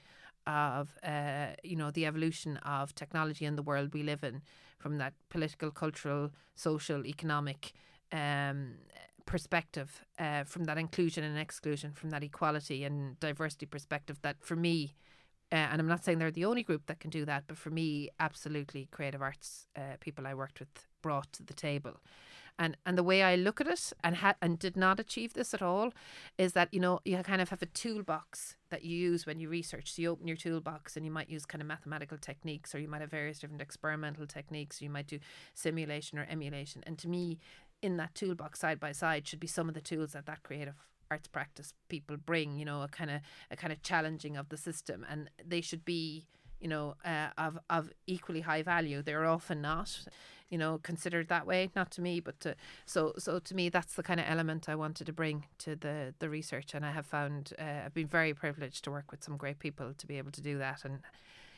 [0.47, 4.41] of uh, you know the evolution of technology in the world we live in,
[4.77, 7.73] from that political, cultural, social, economic
[8.11, 8.75] um,
[9.25, 14.19] perspective, uh, from that inclusion and exclusion, from that equality and diversity perspective.
[14.21, 14.95] That for me.
[15.51, 17.69] Uh, and I'm not saying they're the only group that can do that, but for
[17.69, 22.01] me, absolutely, creative arts uh, people I worked with brought to the table.
[22.57, 25.53] And and the way I look at it and ha- and did not achieve this
[25.53, 25.91] at all
[26.37, 29.49] is that you know you kind of have a toolbox that you use when you
[29.49, 29.93] research.
[29.93, 32.87] So you open your toolbox and you might use kind of mathematical techniques or you
[32.87, 34.81] might have various different experimental techniques.
[34.81, 35.19] You might do
[35.53, 36.83] simulation or emulation.
[36.87, 37.39] And to me,
[37.81, 40.75] in that toolbox side by side should be some of the tools that that creative
[41.11, 42.57] arts practice people bring.
[42.57, 45.85] You know, a kind of a kind of challenging of the system, and they should
[45.85, 46.25] be
[46.65, 49.03] you know, uh, of of equally high value.
[49.03, 50.07] They're often not
[50.49, 51.69] you know, considered that way.
[51.75, 54.75] Not to me, but to so so to me, that's the kind of element I
[54.75, 58.33] wanted to bring to the the research, and I have found uh, I've been very
[58.33, 60.99] privileged to work with some great people to be able to do that, and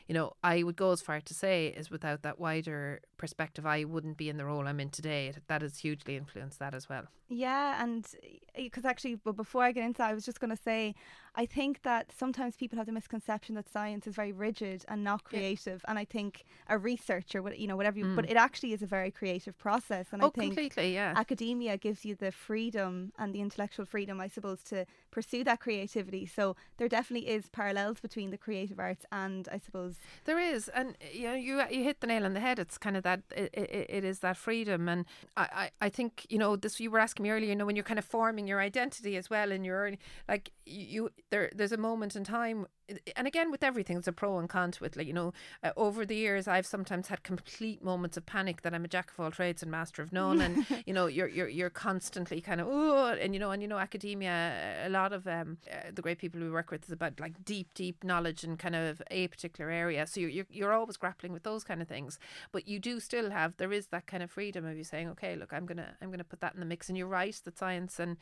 [0.08, 3.84] you know, I would go as far to say is without that wider perspective, I
[3.84, 5.34] wouldn't be in the role I'm in today.
[5.48, 7.04] That has hugely influenced that as well.
[7.30, 8.08] Yeah, and
[8.56, 10.96] because eh, actually, but before I get into that, I was just going to say,
[11.36, 15.26] I think that sometimes people have the misconception that science is very rigid and not
[15.26, 15.90] creative, yeah.
[15.90, 18.16] and I think a researcher, you know, whatever, you, mm.
[18.16, 21.14] but it actually is a very creative process, and oh, I think completely, yeah.
[21.18, 24.86] academia gives you the freedom and the intellectual freedom, I suppose, to
[25.18, 26.28] pursue that creativity.
[26.28, 30.96] So there definitely is parallels between the creative arts and, I suppose, there is, and
[31.12, 32.60] you know, you you hit the nail on the head.
[32.60, 36.28] It's kind of that it, it, it is that freedom, and I, I I think
[36.30, 36.80] you know this.
[36.80, 39.28] You were asking me earlier, you know, when you're kind of forming your identity as
[39.28, 39.94] well in your
[40.28, 42.68] like you there there's a moment in time
[43.16, 45.72] and again with everything there's a pro and con to it like you know uh,
[45.76, 49.20] over the years I've sometimes had complete moments of panic that I'm a jack of
[49.20, 50.42] all trades and master of none.
[50.42, 53.68] And you know you're you're you're constantly kind of oh and you know and you
[53.68, 57.20] know academia a lot of um uh, the great people we work with is about
[57.20, 60.06] like deep deep knowledge and kind of a particular area.
[60.08, 62.20] So you're, you're you're always grappling with those kind of things.
[62.52, 65.36] But you do still have there is that kind of freedom of you saying okay
[65.36, 66.90] look I'm gonna I'm gonna put that in the mix.
[66.90, 68.18] And you're right that science and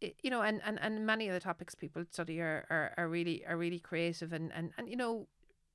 [0.00, 3.44] you know, and, and, and many of the topics people study are, are, are really
[3.46, 5.26] are really creative and, and, and you know,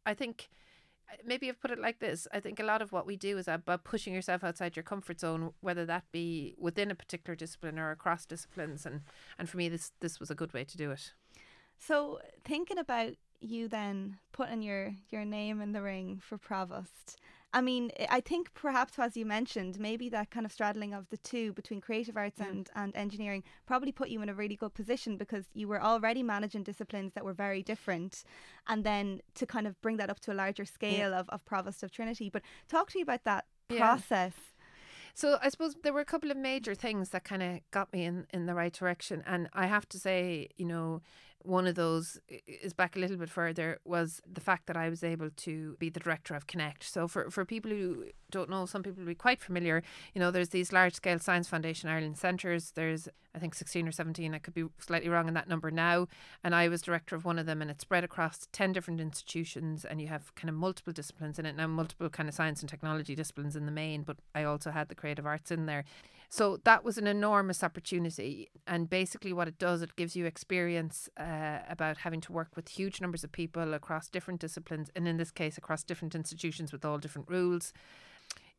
[0.06, 0.50] I think
[1.12, 2.28] uh, maybe I've put it like this.
[2.34, 5.20] I think a lot of what we do is about pushing yourself outside your comfort
[5.20, 8.86] zone, whether that be within a particular discipline or across disciplines.
[8.86, 9.02] And,
[9.38, 11.14] and for me, this this was a good way to do it.
[11.78, 17.20] So thinking about you then putting your your name in the ring for provost
[17.56, 21.16] I mean, I think perhaps as you mentioned, maybe that kind of straddling of the
[21.16, 22.50] two between creative arts mm.
[22.50, 26.22] and, and engineering probably put you in a really good position because you were already
[26.22, 28.26] managing disciplines that were very different.
[28.68, 31.20] And then to kind of bring that up to a larger scale yeah.
[31.22, 32.30] of, of Provost of Trinity.
[32.30, 33.80] But talk to me about that yeah.
[33.80, 34.34] process.
[35.14, 38.04] So I suppose there were a couple of major things that kind of got me
[38.04, 39.24] in, in the right direction.
[39.26, 41.02] And I have to say, you know,
[41.46, 45.04] one of those is back a little bit further was the fact that I was
[45.04, 46.84] able to be the director of Connect.
[46.84, 49.84] So for, for people who don't know, some people will be quite familiar.
[50.14, 52.72] You know, there's these large scale Science Foundation Ireland centres.
[52.76, 54.34] There's I think 16 or 17.
[54.34, 56.08] I could be slightly wrong in that number now.
[56.44, 59.84] And I was director of one of them, and it's spread across 10 different institutions,
[59.84, 62.70] and you have kind of multiple disciplines in it now, multiple kind of science and
[62.70, 65.84] technology disciplines in the main, but I also had the creative arts in there.
[66.30, 68.50] So that was an enormous opportunity.
[68.68, 72.70] And basically, what it does, it gives you experience uh, about having to work with
[72.70, 76.84] huge numbers of people across different disciplines, and in this case, across different institutions with
[76.86, 77.74] all different rules.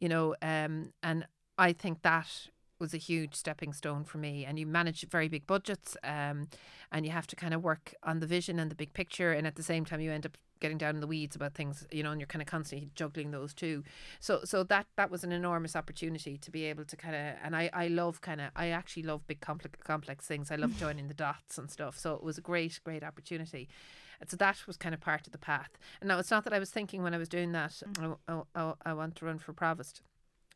[0.01, 1.27] You know, um, and
[1.59, 2.49] I think that
[2.79, 4.45] was a huge stepping stone for me.
[4.45, 6.49] And you manage very big budgets, um,
[6.93, 9.47] and you have to kind of work on the vision and the big picture, and
[9.47, 12.03] at the same time, you end up getting down in the weeds about things, you
[12.03, 13.85] know, and you're kind of constantly juggling those two.
[14.19, 17.55] So so that that was an enormous opportunity to be able to kind of and
[17.55, 20.51] I I love kind of I actually love big complex complex things.
[20.51, 21.97] I love joining the dots and stuff.
[21.97, 23.69] So it was a great great opportunity.
[24.21, 25.79] And so that was kind of part of the path.
[26.01, 28.17] And now it's not that I was thinking when I was doing that, mm.
[28.27, 30.01] I, I, I want to run for provost.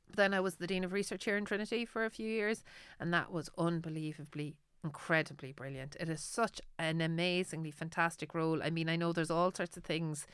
[0.08, 2.64] But then I was the dean of research here in Trinity for a few years,
[2.98, 5.96] and that was unbelievably incredibly brilliant.
[6.00, 8.62] It is such an amazingly fantastic role.
[8.62, 10.26] I mean, I know there's all sorts of things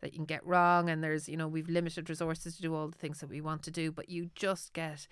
[0.00, 2.88] that you can get wrong, and there's, you know, we've limited resources to do all
[2.88, 5.06] the things that we want to do, but you just get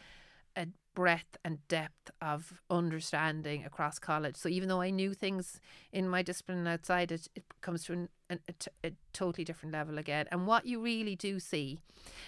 [0.56, 4.36] a breadth and depth of understanding across college.
[4.36, 5.60] So even though I knew things
[5.92, 9.72] in my discipline outside it, it comes to an, an, a, t- a totally different
[9.72, 10.26] level again.
[10.30, 11.78] And what you really do see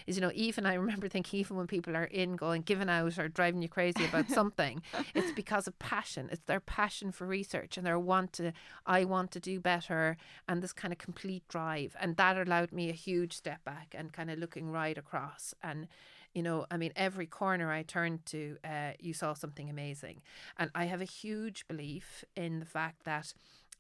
[0.07, 3.19] is, you know, even I remember thinking, even when people are in going, giving out
[3.19, 4.83] or driving you crazy about something,
[5.15, 6.29] it's because of passion.
[6.33, 8.53] It's their passion for research and their want to,
[8.87, 10.17] I want to do better,
[10.49, 11.97] and this kind of complete drive.
[12.01, 15.89] And that allowed me a huge step back and kind of looking right across and
[16.35, 20.21] you know, I mean, every corner I turned to, uh, you saw something amazing.
[20.59, 23.33] And I have a huge belief in the fact that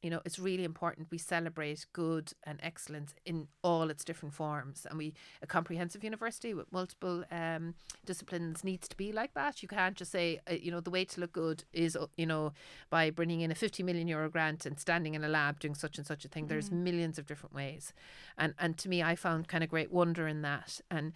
[0.04, 4.86] you know, it's really important we celebrate good and excellence in all its different forms.
[4.86, 9.62] And we, a comprehensive university with multiple um, disciplines needs to be like that.
[9.62, 12.26] You can't just say, uh, you know, the way to look good is, uh, you
[12.26, 12.52] know,
[12.90, 15.96] by bringing in a 50 million euro grant and standing in a lab doing such
[15.96, 16.44] and such a thing.
[16.44, 16.48] Mm.
[16.48, 17.94] There's millions of different ways.
[18.36, 20.82] And, and to me, I found kind of great wonder in that.
[20.90, 21.14] And,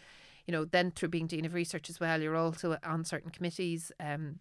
[0.49, 3.93] you know, then through being Dean of Research as well, you're also on certain committees.
[4.01, 4.41] Um,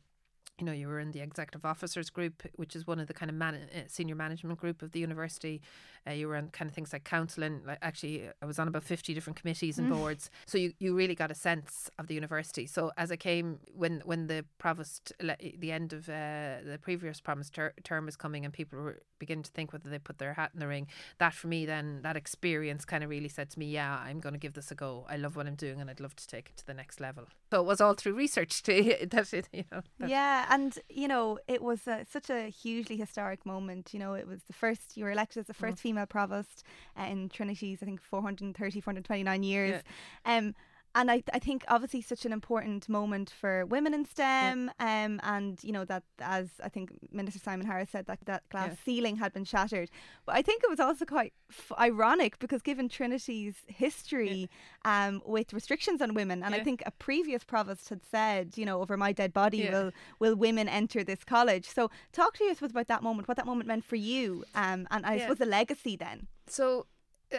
[0.60, 3.30] you know, you were in the executive officers group, which is one of the kind
[3.30, 5.62] of man- uh, senior management group of the university.
[6.08, 7.62] Uh, you were on kind of things like counselling.
[7.65, 9.96] Like actually, I was on about fifty different committees and mm.
[9.96, 10.30] boards.
[10.46, 12.65] So you, you really got a sense of the university.
[12.65, 17.54] So as I came when when the provost the end of uh, the previous promised
[17.54, 20.52] ter- term was coming and people were beginning to think whether they put their hat
[20.54, 20.88] in the ring.
[21.20, 24.34] That for me then that experience kind of really said to me, yeah, I'm going
[24.34, 25.06] to give this a go.
[25.10, 27.26] I love what I'm doing and I'd love to take it to the next level.
[27.52, 29.82] So it was all through research to that you know.
[30.06, 33.93] Yeah, and you know it was a, such a hugely historic moment.
[33.93, 36.63] You know, it was the first you were elected as the 1st mm female provost
[36.99, 39.81] uh, in Trinity's I think 430 429 years.
[40.25, 40.38] Yeah.
[40.38, 40.55] Um
[40.97, 45.05] and I, I think obviously such an important moment for women in STEM, yeah.
[45.05, 48.69] um, and you know that as I think Minister Simon Harris said that that glass
[48.69, 48.83] yeah.
[48.83, 49.91] ceiling had been shattered,
[50.25, 54.49] but I think it was also quite f- ironic because given Trinity's history
[54.83, 55.07] yeah.
[55.07, 58.81] um, with restrictions on women, and I think a previous provost had said, you know,
[58.81, 61.65] over my dead body will will women enter this college.
[61.69, 65.05] So talk to us about that moment, what that moment meant for you, um, and
[65.05, 66.25] I suppose the legacy then.
[66.47, 66.88] So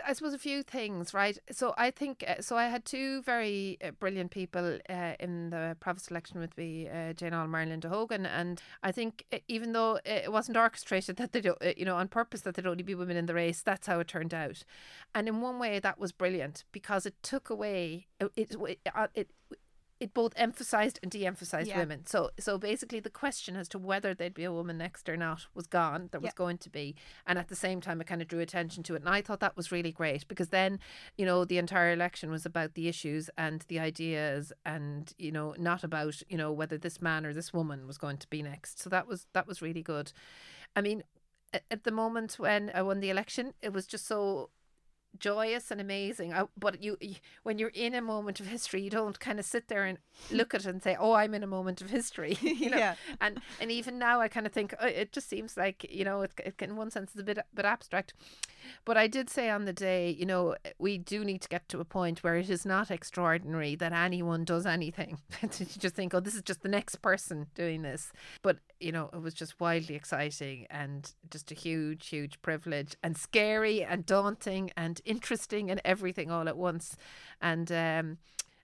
[0.06, 1.38] I suppose a few things, right?
[1.50, 2.56] So I think uh, so.
[2.56, 7.14] I had two very uh, brilliant people uh, in the provost election with me, uh,
[7.14, 11.32] Jane Ohlmeyer and Linda Hogan, and I think uh, even though it wasn't orchestrated that
[11.32, 13.62] they don't, uh, you know, on purpose that there'd only be women in the race,
[13.62, 14.62] that's how it turned out.
[15.14, 18.30] And in one way, that was brilliant because it took away it.
[18.36, 18.80] it,
[19.14, 19.30] it
[20.00, 21.78] it both emphasized and de-emphasized yeah.
[21.78, 22.06] women.
[22.06, 25.46] So so basically the question as to whether there'd be a woman next or not
[25.54, 26.08] was gone.
[26.12, 26.36] There was yeah.
[26.36, 26.94] going to be.
[27.26, 29.02] And at the same time it kind of drew attention to it.
[29.02, 30.78] And I thought that was really great because then,
[31.16, 35.54] you know, the entire election was about the issues and the ideas and, you know,
[35.58, 38.80] not about, you know, whether this man or this woman was going to be next.
[38.80, 40.12] So that was that was really good.
[40.76, 41.02] I mean,
[41.70, 44.50] at the moment when I won the election, it was just so
[45.18, 46.32] joyous and amazing.
[46.32, 46.96] I, but you,
[47.42, 49.98] when you're in a moment of history, you don't kind of sit there and
[50.30, 52.78] look at it and say, "Oh, I'm in a moment of history." you know.
[52.78, 52.94] Yeah.
[53.20, 56.22] And and even now, I kind of think oh, it just seems like you know,
[56.22, 58.14] it, it in one sense is a bit bit abstract.
[58.84, 61.80] But I did say on the day, you know, we do need to get to
[61.80, 65.18] a point where it is not extraordinary that anyone does anything.
[65.42, 68.12] you just think, oh, this is just the next person doing this.
[68.42, 73.16] But, you know, it was just wildly exciting and just a huge, huge privilege and
[73.16, 76.96] scary and daunting and interesting and everything all at once.
[77.40, 78.18] And, um,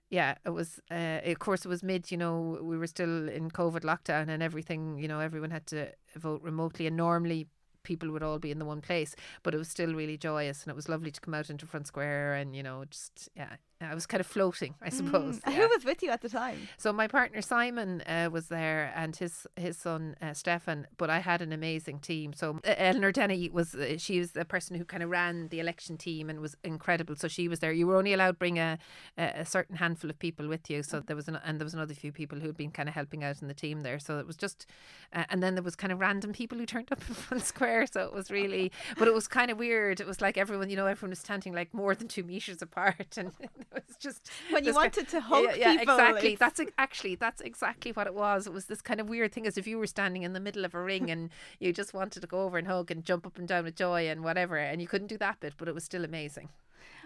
[0.09, 0.79] yeah, it was.
[0.91, 2.11] Uh, of course, it was mid.
[2.11, 4.99] You know, we were still in COVID lockdown and everything.
[4.99, 7.47] You know, everyone had to vote remotely, and normally
[7.85, 9.15] people would all be in the one place.
[9.43, 11.87] But it was still really joyous, and it was lovely to come out into Front
[11.87, 15.39] Square, and you know, just yeah, I was kind of floating, I suppose.
[15.39, 15.41] Mm.
[15.55, 15.61] Yeah.
[15.61, 16.67] Who was with you at the time?
[16.77, 20.87] So my partner Simon uh, was there, and his his son uh, Stefan.
[20.97, 22.33] But I had an amazing team.
[22.33, 25.59] So uh, Eleanor Denny was uh, she was the person who kind of ran the
[25.59, 27.15] election team and was incredible.
[27.15, 27.71] So she was there.
[27.71, 28.79] You were only allowed to bring a
[29.17, 30.81] a certain handful of people with you.
[30.83, 32.95] So there was an, and there was another few people who had been kind of
[32.95, 33.99] helping out in the team there.
[33.99, 34.65] So it was just,
[35.13, 37.87] uh, and then there was kind of random people who turned up in Front Square.
[37.87, 39.99] So it was really, but it was kind of weird.
[39.99, 43.17] It was like everyone, you know, everyone was standing like more than two meters apart,
[43.17, 43.31] and
[43.73, 45.95] was just when you wanted to hug yeah, yeah people.
[45.95, 46.35] Exactly.
[46.35, 48.47] That's actually that's exactly what it was.
[48.47, 50.65] It was this kind of weird thing as if you were standing in the middle
[50.65, 53.37] of a ring and you just wanted to go over and hug and jump up
[53.37, 55.83] and down with joy and whatever, and you couldn't do that bit, but it was
[55.83, 56.49] still amazing.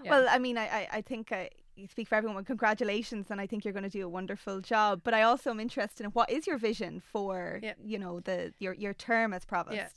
[0.04, 0.12] Yeah.
[0.12, 1.32] Well, I mean, I I, think.
[1.32, 1.45] Uh,
[1.76, 2.43] you speak for everyone.
[2.43, 5.00] Congratulations, and I think you're going to do a wonderful job.
[5.04, 7.74] But I also am interested in what is your vision for yeah.
[7.84, 9.76] you know the your your term as provost.
[9.76, 9.88] Yeah.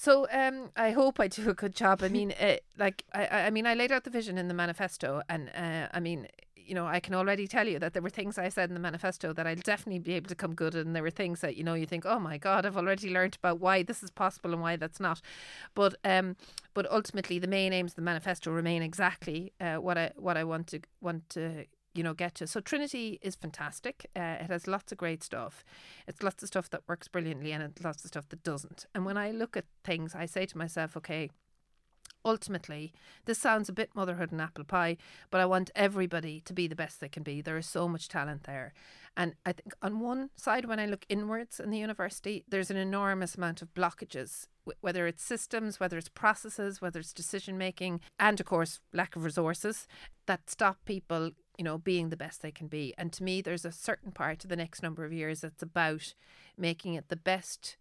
[0.00, 2.04] So um, I hope I do a good job.
[2.04, 2.32] I mean,
[2.78, 5.98] like I, I mean, I laid out the vision in the manifesto, and uh, I
[5.98, 8.74] mean, you know, I can already tell you that there were things I said in
[8.74, 11.56] the manifesto that I'll definitely be able to come good, and there were things that
[11.56, 14.52] you know you think, oh my God, I've already learned about why this is possible
[14.52, 15.20] and why that's not.
[15.74, 16.36] But um,
[16.74, 20.44] but ultimately, the main aims of the manifesto remain exactly uh, what I what I
[20.44, 21.64] want to want to
[21.98, 22.46] you know get to.
[22.46, 24.06] So Trinity is fantastic.
[24.14, 25.64] Uh, it has lots of great stuff.
[26.06, 28.86] It's lots of stuff that works brilliantly, and it's lots of stuff that doesn't.
[28.94, 31.30] And when I look at things, I say to myself, okay.
[32.24, 32.92] Ultimately,
[33.26, 34.96] this sounds a bit motherhood and apple pie,
[35.30, 37.40] but I want everybody to be the best they can be.
[37.40, 38.72] There is so much talent there.
[39.16, 42.76] And I think on one side, when I look inwards in the university, there's an
[42.76, 44.46] enormous amount of blockages,
[44.80, 49.24] whether it's systems, whether it's processes, whether it's decision making, and of course, lack of
[49.24, 49.86] resources
[50.26, 52.94] that stop people you know, being the best they can be.
[52.96, 56.14] And to me, there's a certain part of the next number of years that's about
[56.56, 57.76] making it the best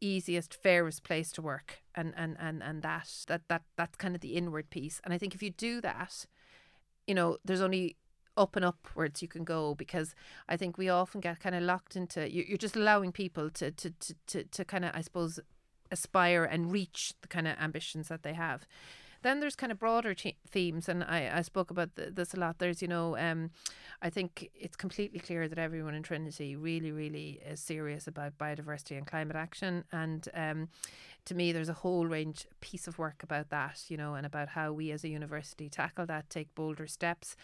[0.00, 4.20] easiest, fairest place to work, and and and and that that that that's kind of
[4.20, 5.00] the inward piece.
[5.04, 6.26] And I think if you do that,
[7.06, 7.96] you know, there's only
[8.36, 10.14] up and upwards you can go because
[10.48, 13.90] I think we often get kind of locked into you're just allowing people to to
[13.90, 15.40] to to, to kind of I suppose
[15.90, 18.66] aspire and reach the kind of ambitions that they have.
[19.22, 20.14] Then there's kind of broader
[20.50, 22.58] themes, and I, I spoke about th- this a lot.
[22.58, 23.50] There's, you know, um,
[24.00, 28.96] I think it's completely clear that everyone in Trinity really, really is serious about biodiversity
[28.96, 29.84] and climate action.
[29.90, 30.68] And um,
[31.24, 34.50] to me, there's a whole range piece of work about that, you know, and about
[34.50, 37.36] how we as a university tackle that, take bolder steps.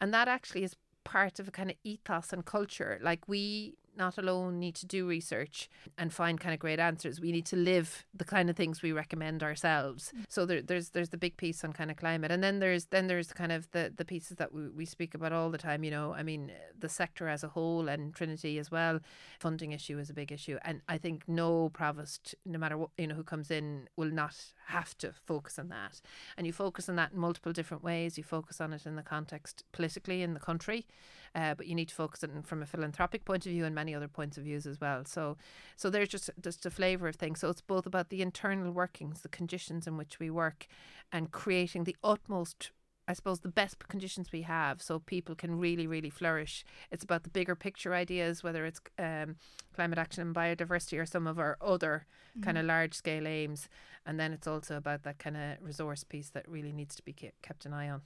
[0.00, 2.98] And that actually is part of a kind of ethos and culture.
[3.02, 5.68] Like we not alone need to do research
[5.98, 7.20] and find kind of great answers.
[7.20, 10.12] We need to live the kind of things we recommend ourselves.
[10.16, 10.24] Mm.
[10.28, 13.06] So there, there's there's the big piece on kind of climate, and then there's then
[13.06, 15.84] there's kind of the the pieces that we, we speak about all the time.
[15.84, 19.00] You know, I mean, the sector as a whole and Trinity as well.
[19.38, 23.06] Funding issue is a big issue, and I think no provost, no matter what you
[23.06, 24.36] know who comes in, will not
[24.66, 26.00] have to focus on that.
[26.36, 28.18] And you focus on that in multiple different ways.
[28.18, 30.86] You focus on it in the context politically in the country,
[31.34, 33.74] uh, but you need to focus on it from a philanthropic point of view and
[33.74, 35.04] many other points of views as well.
[35.04, 35.36] So,
[35.76, 37.40] so there's just just a flavour of things.
[37.40, 40.66] So it's both about the internal workings, the conditions in which we work,
[41.12, 42.70] and creating the utmost
[43.08, 46.64] I suppose the best conditions we have so people can really, really flourish.
[46.90, 49.36] It's about the bigger picture ideas, whether it's um,
[49.74, 52.44] climate action and biodiversity or some of our other mm-hmm.
[52.44, 53.68] kind of large scale aims.
[54.04, 57.12] And then it's also about that kind of resource piece that really needs to be
[57.12, 58.02] kept an eye on.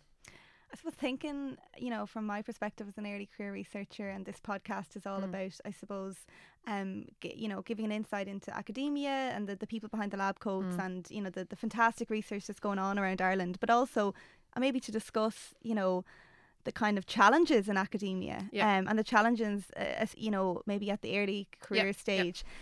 [0.73, 4.41] I suppose thinking, you know, from my perspective as an early career researcher, and this
[4.41, 5.25] podcast is all mm.
[5.25, 6.17] about, I suppose,
[6.67, 10.17] um, g- you know, giving an insight into academia and the, the people behind the
[10.17, 10.85] lab coats mm.
[10.85, 14.15] and, you know, the, the fantastic research that's going on around Ireland, but also
[14.57, 16.05] uh, maybe to discuss, you know,
[16.65, 18.79] the kind of challenges in academia yeah.
[18.79, 21.93] um, and the challenges, uh, as, you know, maybe at the early career yeah.
[21.93, 22.45] stage.
[22.47, 22.53] Yeah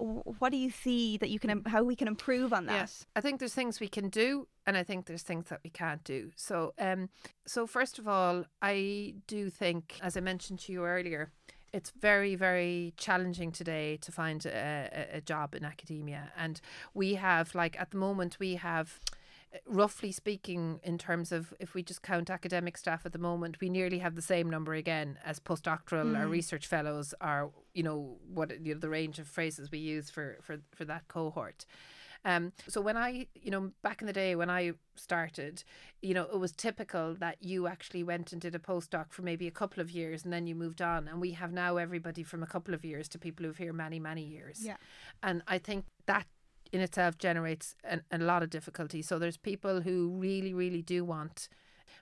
[0.00, 2.74] what do you see that you can how we can improve on that?
[2.74, 5.70] Yes i think there's things we can do and i think there's things that we
[5.70, 6.30] can't do.
[6.36, 7.08] So um
[7.46, 11.32] so first of all i do think as i mentioned to you earlier
[11.72, 16.32] it's very very challenging today to find a, a, job in academia.
[16.36, 16.60] And
[16.94, 19.00] we have like at the moment we have
[19.66, 23.68] roughly speaking, in terms of if we just count academic staff at the moment, we
[23.68, 26.20] nearly have the same number again as postdoctoral mm.
[26.20, 30.10] or research fellows are, you know, what you know, the range of phrases we use
[30.10, 31.66] for, for, for that cohort.
[32.24, 35.64] Um, so when I, you know, back in the day when I started,
[36.02, 39.46] you know, it was typical that you actually went and did a postdoc for maybe
[39.46, 41.08] a couple of years and then you moved on.
[41.08, 43.98] And we have now everybody from a couple of years to people who've here many,
[43.98, 44.60] many years.
[44.62, 44.76] Yeah.
[45.22, 46.26] And I think that
[46.72, 49.02] in itself generates an, a lot of difficulty.
[49.02, 51.48] So there's people who really, really do want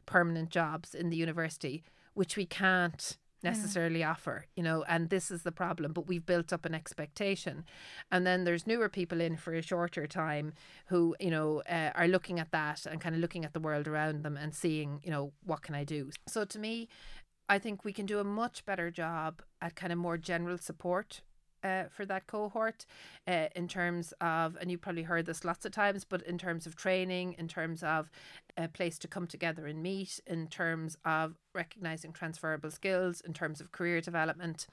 [0.06, 4.10] permanent jobs in the university, which we can't necessarily yeah.
[4.10, 5.92] offer, you know, and this is the problem.
[5.92, 7.64] But we've built up an expectation.
[8.10, 10.54] And then there's newer people in for a shorter time
[10.86, 13.86] who, you know, uh, are looking at that and kind of looking at the world
[13.86, 16.10] around them and seeing, you know, what can I do?
[16.26, 16.88] So to me,
[17.48, 21.22] I think we can do a much better job at kind of more general support
[21.62, 22.86] uh, for that cohort
[23.26, 26.66] uh, in terms of, and you probably heard this lots of times, but in terms
[26.66, 28.10] of training, in terms of
[28.56, 33.60] a place to come together and meet, in terms of recognizing transferable skills, in terms
[33.60, 34.66] of career development.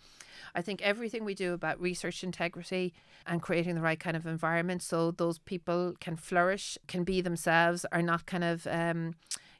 [0.54, 2.94] I think everything we do about research integrity
[3.26, 7.86] and creating the right kind of environment so those people can flourish, can be themselves,
[7.92, 8.68] are not kind of.
[8.68, 9.16] Um,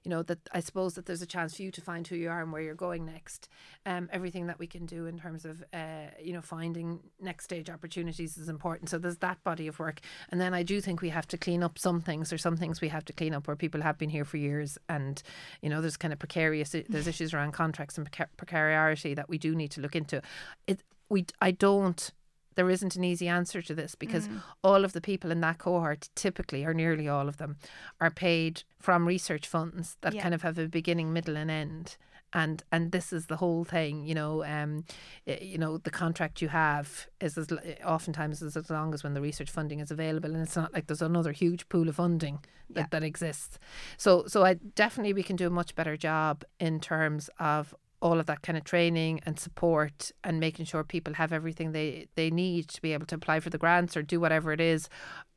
[0.06, 2.30] you know that I suppose that there's a chance for you to find who you
[2.30, 3.50] are and where you're going next.
[3.86, 7.70] Um, everything that we can do in terms of uh, you know finding next stage
[7.70, 8.90] opportunities is important.
[8.90, 10.00] So there's that body of work,
[10.30, 12.30] and then I do think we have to clean up some things.
[12.30, 14.78] There's some things we have to clean up where people have been here for years,
[14.88, 15.22] and
[15.62, 16.76] you know there's kind of precarious.
[16.88, 20.22] There's issues around contracts and precar- that we do need to look into.
[20.68, 22.12] It we I don't
[22.56, 24.42] there isn't an easy answer to this because mm.
[24.64, 27.58] all of the people in that cohort, typically, or nearly all of them,
[28.02, 30.22] are paid from research funds that yeah.
[30.22, 31.98] kind of have a beginning, middle, and end.
[32.34, 34.44] And and this is the whole thing, you know.
[34.44, 34.84] Um,
[35.26, 37.48] you know, the contract you have is as
[37.86, 40.88] oftentimes is as long as when the research funding is available, and it's not like
[40.88, 42.40] there's another huge pool of funding
[42.72, 42.88] that, yeah.
[42.92, 43.58] that exists.
[43.98, 47.74] So so I definitely we can do a much better job in terms of
[48.06, 52.08] all of that kind of training and support and making sure people have everything they,
[52.14, 54.88] they need to be able to apply for the grants or do whatever it is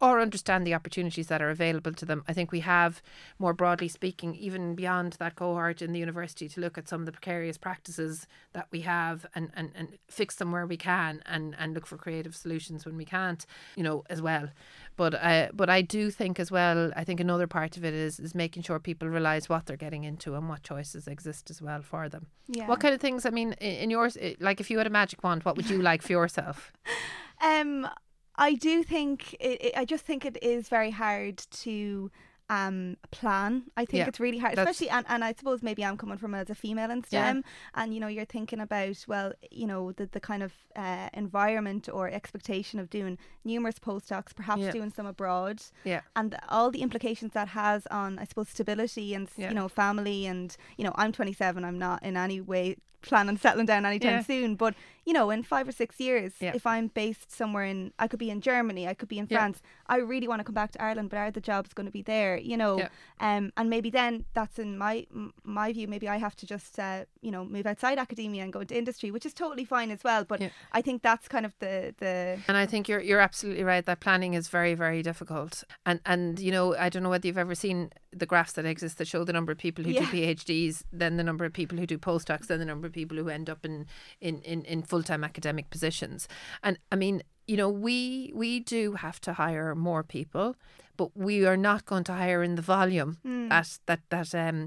[0.02, 2.22] or understand the opportunities that are available to them.
[2.28, 3.00] I think we have,
[3.38, 7.06] more broadly speaking, even beyond that cohort in the university, to look at some of
[7.06, 11.56] the precarious practices that we have and, and, and fix them where we can and,
[11.58, 13.46] and look for creative solutions when we can't,
[13.76, 14.50] you know, as well.
[14.98, 18.18] But I, but I do think as well, I think another part of it is
[18.18, 21.82] is making sure people realise what they're getting into and what choices exist as well
[21.82, 22.26] for them.
[22.48, 22.66] Yeah.
[22.66, 25.44] What kind of things, I mean, in yours, like if you had a magic wand,
[25.44, 26.72] what would you like for yourself?
[27.40, 27.88] Um,
[28.34, 32.10] I do think it, it, I just think it is very hard to
[32.50, 33.64] um plan.
[33.76, 36.34] I think Yeah, it's really hard, especially and, and I suppose maybe I'm coming from
[36.34, 37.24] as a female in Yeah.
[37.30, 37.44] STEM,
[37.74, 41.88] and you know you're thinking about well, you know the the kind of uh, environment
[41.92, 44.70] or expectation of doing numerous postdocs, perhaps Yeah.
[44.72, 46.00] doing some abroad, Yeah.
[46.16, 49.48] and all the implications that has on I suppose stability and Yeah.
[49.50, 53.36] you know family and you know I'm 27, I'm not in any way planning on
[53.38, 54.22] settling down anytime Yeah.
[54.22, 54.74] soon, but
[55.04, 56.52] you know in five or six years, Yeah.
[56.54, 59.38] if I'm based somewhere in, I could be in Germany, I could be in Yeah.
[59.38, 59.62] France.
[59.86, 62.02] I really want to come back to Ireland, but are the jobs going to be
[62.02, 62.36] there?
[62.36, 62.88] You know,
[63.20, 65.06] um, and maybe then that's in my
[65.44, 65.88] my view.
[65.88, 69.10] Maybe I have to just uh, you know move outside academia and go into industry,
[69.10, 70.24] which is totally fine as well.
[70.24, 70.42] But.
[70.72, 74.00] I think that's kind of the the And I think you're you're absolutely right that
[74.00, 75.64] planning is very very difficult.
[75.86, 78.98] And and you know I don't know whether you've ever seen the graphs that exist
[78.98, 80.00] that show the number of people who Yeah.
[80.00, 83.16] do PhDs, then the number of people who do postdocs, then the number of people
[83.18, 83.86] who end up in
[84.20, 86.26] in in, in full time academic positions.
[86.62, 90.56] And I mean you know we we do have to hire more people
[90.98, 93.48] but we are not going to hire in the volume Hmm.
[93.48, 94.58] that that that um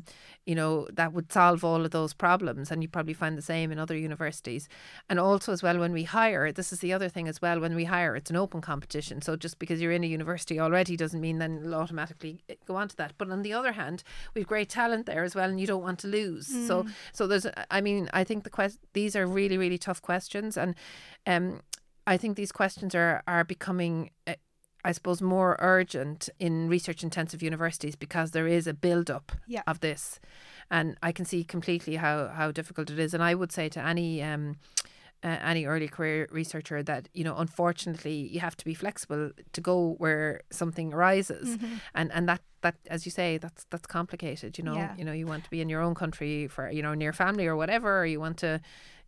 [0.50, 3.72] you know that would solve all of those problems and you probably find the same
[3.74, 4.64] in other universities.
[5.10, 7.76] And also as well when we hire this is the other thing as well when
[7.76, 9.22] we hire it's an open competition.
[9.22, 12.76] So just because you're in a university already doesn't mean then you'll automatically eh, go
[12.82, 13.12] on to that.
[13.20, 14.04] But on the other hand
[14.34, 16.48] we've great talent there as well and you don't want to lose.
[16.68, 16.86] So
[17.18, 17.46] so there's
[17.78, 20.58] i mean i think the quest these are really really tough questions.
[20.58, 20.72] And
[21.34, 21.46] um
[22.08, 24.34] I think these questions are are becoming, uh,
[24.84, 29.64] I suppose, more urgent in research intensive universities because there is a build up Yeah.
[29.68, 30.20] of this,
[30.70, 33.14] and I can see completely how how difficult it is.
[33.14, 34.56] And I would say to any um.
[35.24, 39.62] Uh, any early career researcher that you know unfortunately you have to be flexible to
[39.62, 41.76] go where something arises Mm-hmm.
[41.94, 44.96] and and that that as you say that's that's complicated you know Yeah.
[44.98, 47.46] you know you want to be in your own country for you know near family
[47.46, 48.62] or whatever or you want to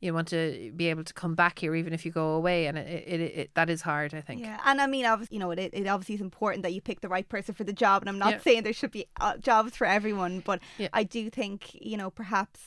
[0.04, 2.78] you want to be able to come back here even if you go away and
[2.78, 5.40] it, it, it, it that is hard i think Yeah, and I mean, obviously, you
[5.44, 7.98] know, it, it obviously is important that you pick the right person for the job,
[8.04, 8.42] and I'm not Yeah.
[8.46, 10.90] saying there should be uh, jobs for everyone, but Yeah.
[11.00, 11.58] I do think,
[11.92, 12.60] you know, perhaps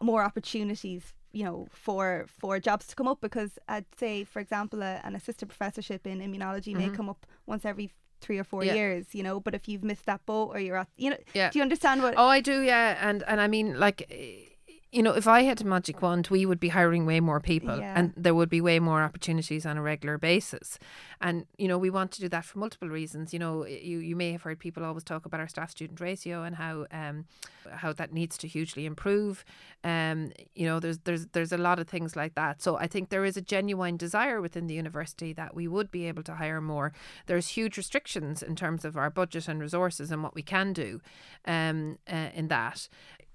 [0.00, 1.02] more opportunities,
[1.38, 5.14] you know, for for jobs to come up because I'd say, for example, a, an
[5.20, 7.88] assistant professorship in immunology may come up once every
[8.20, 8.68] three or four Mm-hmm.
[8.76, 8.82] Yeah.
[8.82, 11.50] years, you know, but if you've missed that boat or you're at, you know, Yeah.
[11.50, 12.14] do you understand what?
[12.16, 14.51] oh i do yeah and and i mean like eh,
[14.92, 17.78] you know if i had a magic wand we would be hiring way more people
[17.78, 17.94] Yeah.
[17.98, 20.78] and there would be way more opportunities on a regular basis.
[21.20, 23.32] And you know we want to do that for multiple reasons.
[23.32, 26.42] You know you you may have heard people always talk about our staff student ratio
[26.42, 27.24] and how um
[27.70, 29.44] how that needs to hugely improve.
[29.84, 32.60] Um you know there's there's there's a lot of things like that.
[32.60, 36.06] So i think there is a genuine desire within the university that we would be
[36.10, 36.92] able to hire more.
[37.26, 41.00] There's huge restrictions in terms of our budget and resources and what we can do
[41.46, 42.88] um uh, in that.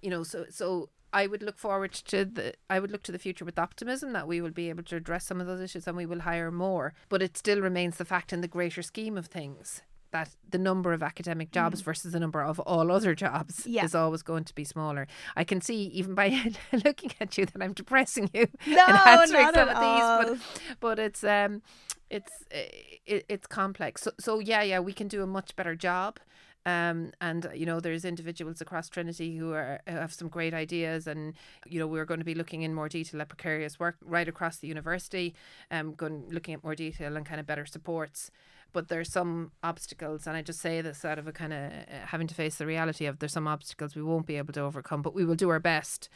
[0.03, 0.89] You know so so
[1.21, 4.27] I would look forward to the I would look to the future with optimism that
[4.31, 6.87] we will be able to address some of those issues and we will hire more.
[7.09, 10.93] But it still remains the fact in the greater scheme of things that the number
[10.93, 13.83] of academic jobs versus the number of all other jobs Yeah.
[13.85, 15.05] is always going to be smaller.
[15.35, 16.27] I can see even by
[16.85, 20.61] looking at you that I'm depressing you No, in answering not some of these, but
[20.85, 21.61] but it's um
[22.09, 24.01] it's it, it's complex.
[24.03, 26.19] So so yeah yeah we can do a much better job.
[26.67, 31.07] Um, and you know there's individuals across Trinity who are who have some great ideas,
[31.07, 31.33] and
[31.65, 34.57] you know we're going to be looking in more detail at precarious work right across
[34.57, 35.33] the university,
[35.71, 38.31] um, going looking at more detail and kind of better supports.
[38.73, 42.05] But there's some obstacles, and I just say this out of a kind of uh,
[42.07, 45.01] having to face the reality of there's some obstacles we won't be able to overcome,
[45.01, 46.09] but we will do our best,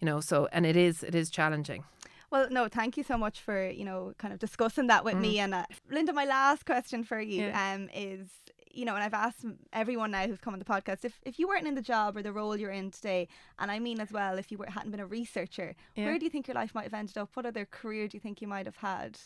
[0.00, 0.20] you know.
[0.20, 1.84] So and it is it is challenging.
[2.32, 5.38] Well, no, thank you so much for you know kind of discussing that with me.
[5.38, 7.74] And uh, Linda, my last question for you Yeah.
[7.74, 8.26] um is
[8.74, 11.46] you know, and I've asked everyone now who's come on the podcast if if you
[11.48, 14.38] weren't in the job or the role you're in today, and I mean as well,
[14.38, 16.06] if you were, hadn't been a researcher, Yeah.
[16.06, 17.30] where do you think your life might have ended up?
[17.34, 19.18] What other career do you think you might have had?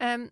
[0.00, 0.30] Um,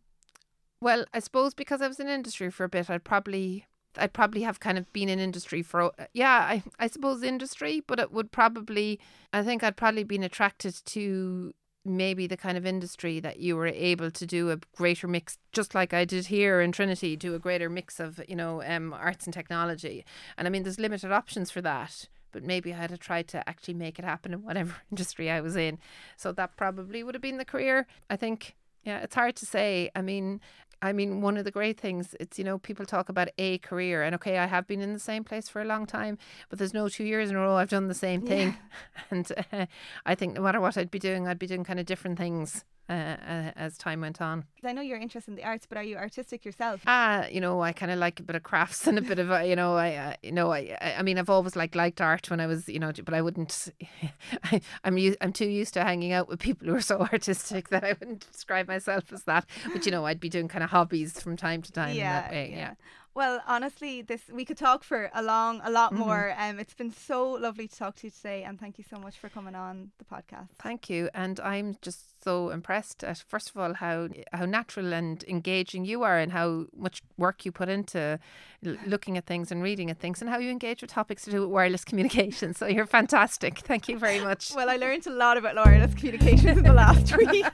[0.81, 4.43] well, I suppose because I was in industry for a bit, I'd probably I'd probably
[4.43, 8.33] have kind of been in industry for yeah, I I suppose industry, but it would
[8.33, 9.01] probably
[9.33, 11.55] I think I'd probably been attracted to
[11.85, 15.75] maybe the kind of industry that you were able to do a greater mix just
[15.75, 19.27] like I did here in Trinity do a greater mix of you know um arts
[19.27, 20.05] and technology.
[20.37, 23.49] And I mean there's limited options for that but maybe I had to try to
[23.49, 25.79] actually make it happen in whatever industry I was in.
[26.17, 29.91] So that probably would have been the career I think yeah it's hard to say.
[29.95, 30.41] I mean
[30.85, 34.03] I mean, one of the great things, it's, you know, people talk about a career,
[34.03, 36.19] and okay, I have been in the same place for a long time,
[36.51, 38.57] but there's no two years in a row I've done the same thing.
[39.11, 39.67] And uh,
[40.05, 42.65] I think no matter what I'd be doing, I'd be doing kind of different things
[42.89, 44.45] uh, uh, as time went on.
[44.63, 46.83] I know you're interested in the arts, but are you artistic yourself?
[46.87, 49.19] Ah, uh, you know, I kind of like a bit of crafts and a bit
[49.19, 52.01] of, uh, you know, I, uh, you know, I, I mean, I've always like liked
[52.01, 53.69] art when I was, you know, but I wouldn't.
[54.45, 57.69] I, I'm u- I'm too used to hanging out with people who are so artistic
[57.69, 59.47] that I wouldn't describe myself as that.
[59.73, 61.97] But you know, I'd be doing kind of hobbies from time to time.
[61.97, 62.57] Yeah, way, yeah.
[62.57, 62.75] yeah.
[63.15, 66.03] Well, honestly, this we could talk for a long, a lot mm-hmm.
[66.03, 66.35] more.
[66.37, 69.19] Um, it's been so lovely to talk to you today, and thank you so much
[69.19, 70.49] for coming on the podcast.
[70.59, 75.23] Thank you, and I'm just so impressed at first of all how how natural and
[75.29, 78.19] engaging you are, and how much work you put into
[78.67, 81.31] l- looking at things and reading at things, and how you engage with topics to
[81.31, 82.53] do with wireless communication.
[82.53, 83.61] So you're fantastic.
[83.61, 84.53] Thank you very much.
[84.57, 87.47] well, I learned a lot about wireless communication in the last week.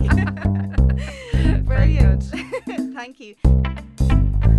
[1.67, 2.25] Brilliant.
[2.95, 3.37] thank you.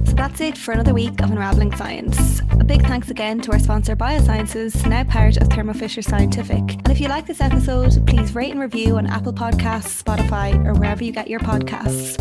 [0.05, 2.41] So that's it for another week of Unraveling Science.
[2.59, 6.59] A big thanks again to our sponsor Biosciences, now part of Thermo Fisher Scientific.
[6.59, 10.73] And if you like this episode, please rate and review on Apple Podcasts, Spotify, or
[10.73, 12.19] wherever you get your podcasts.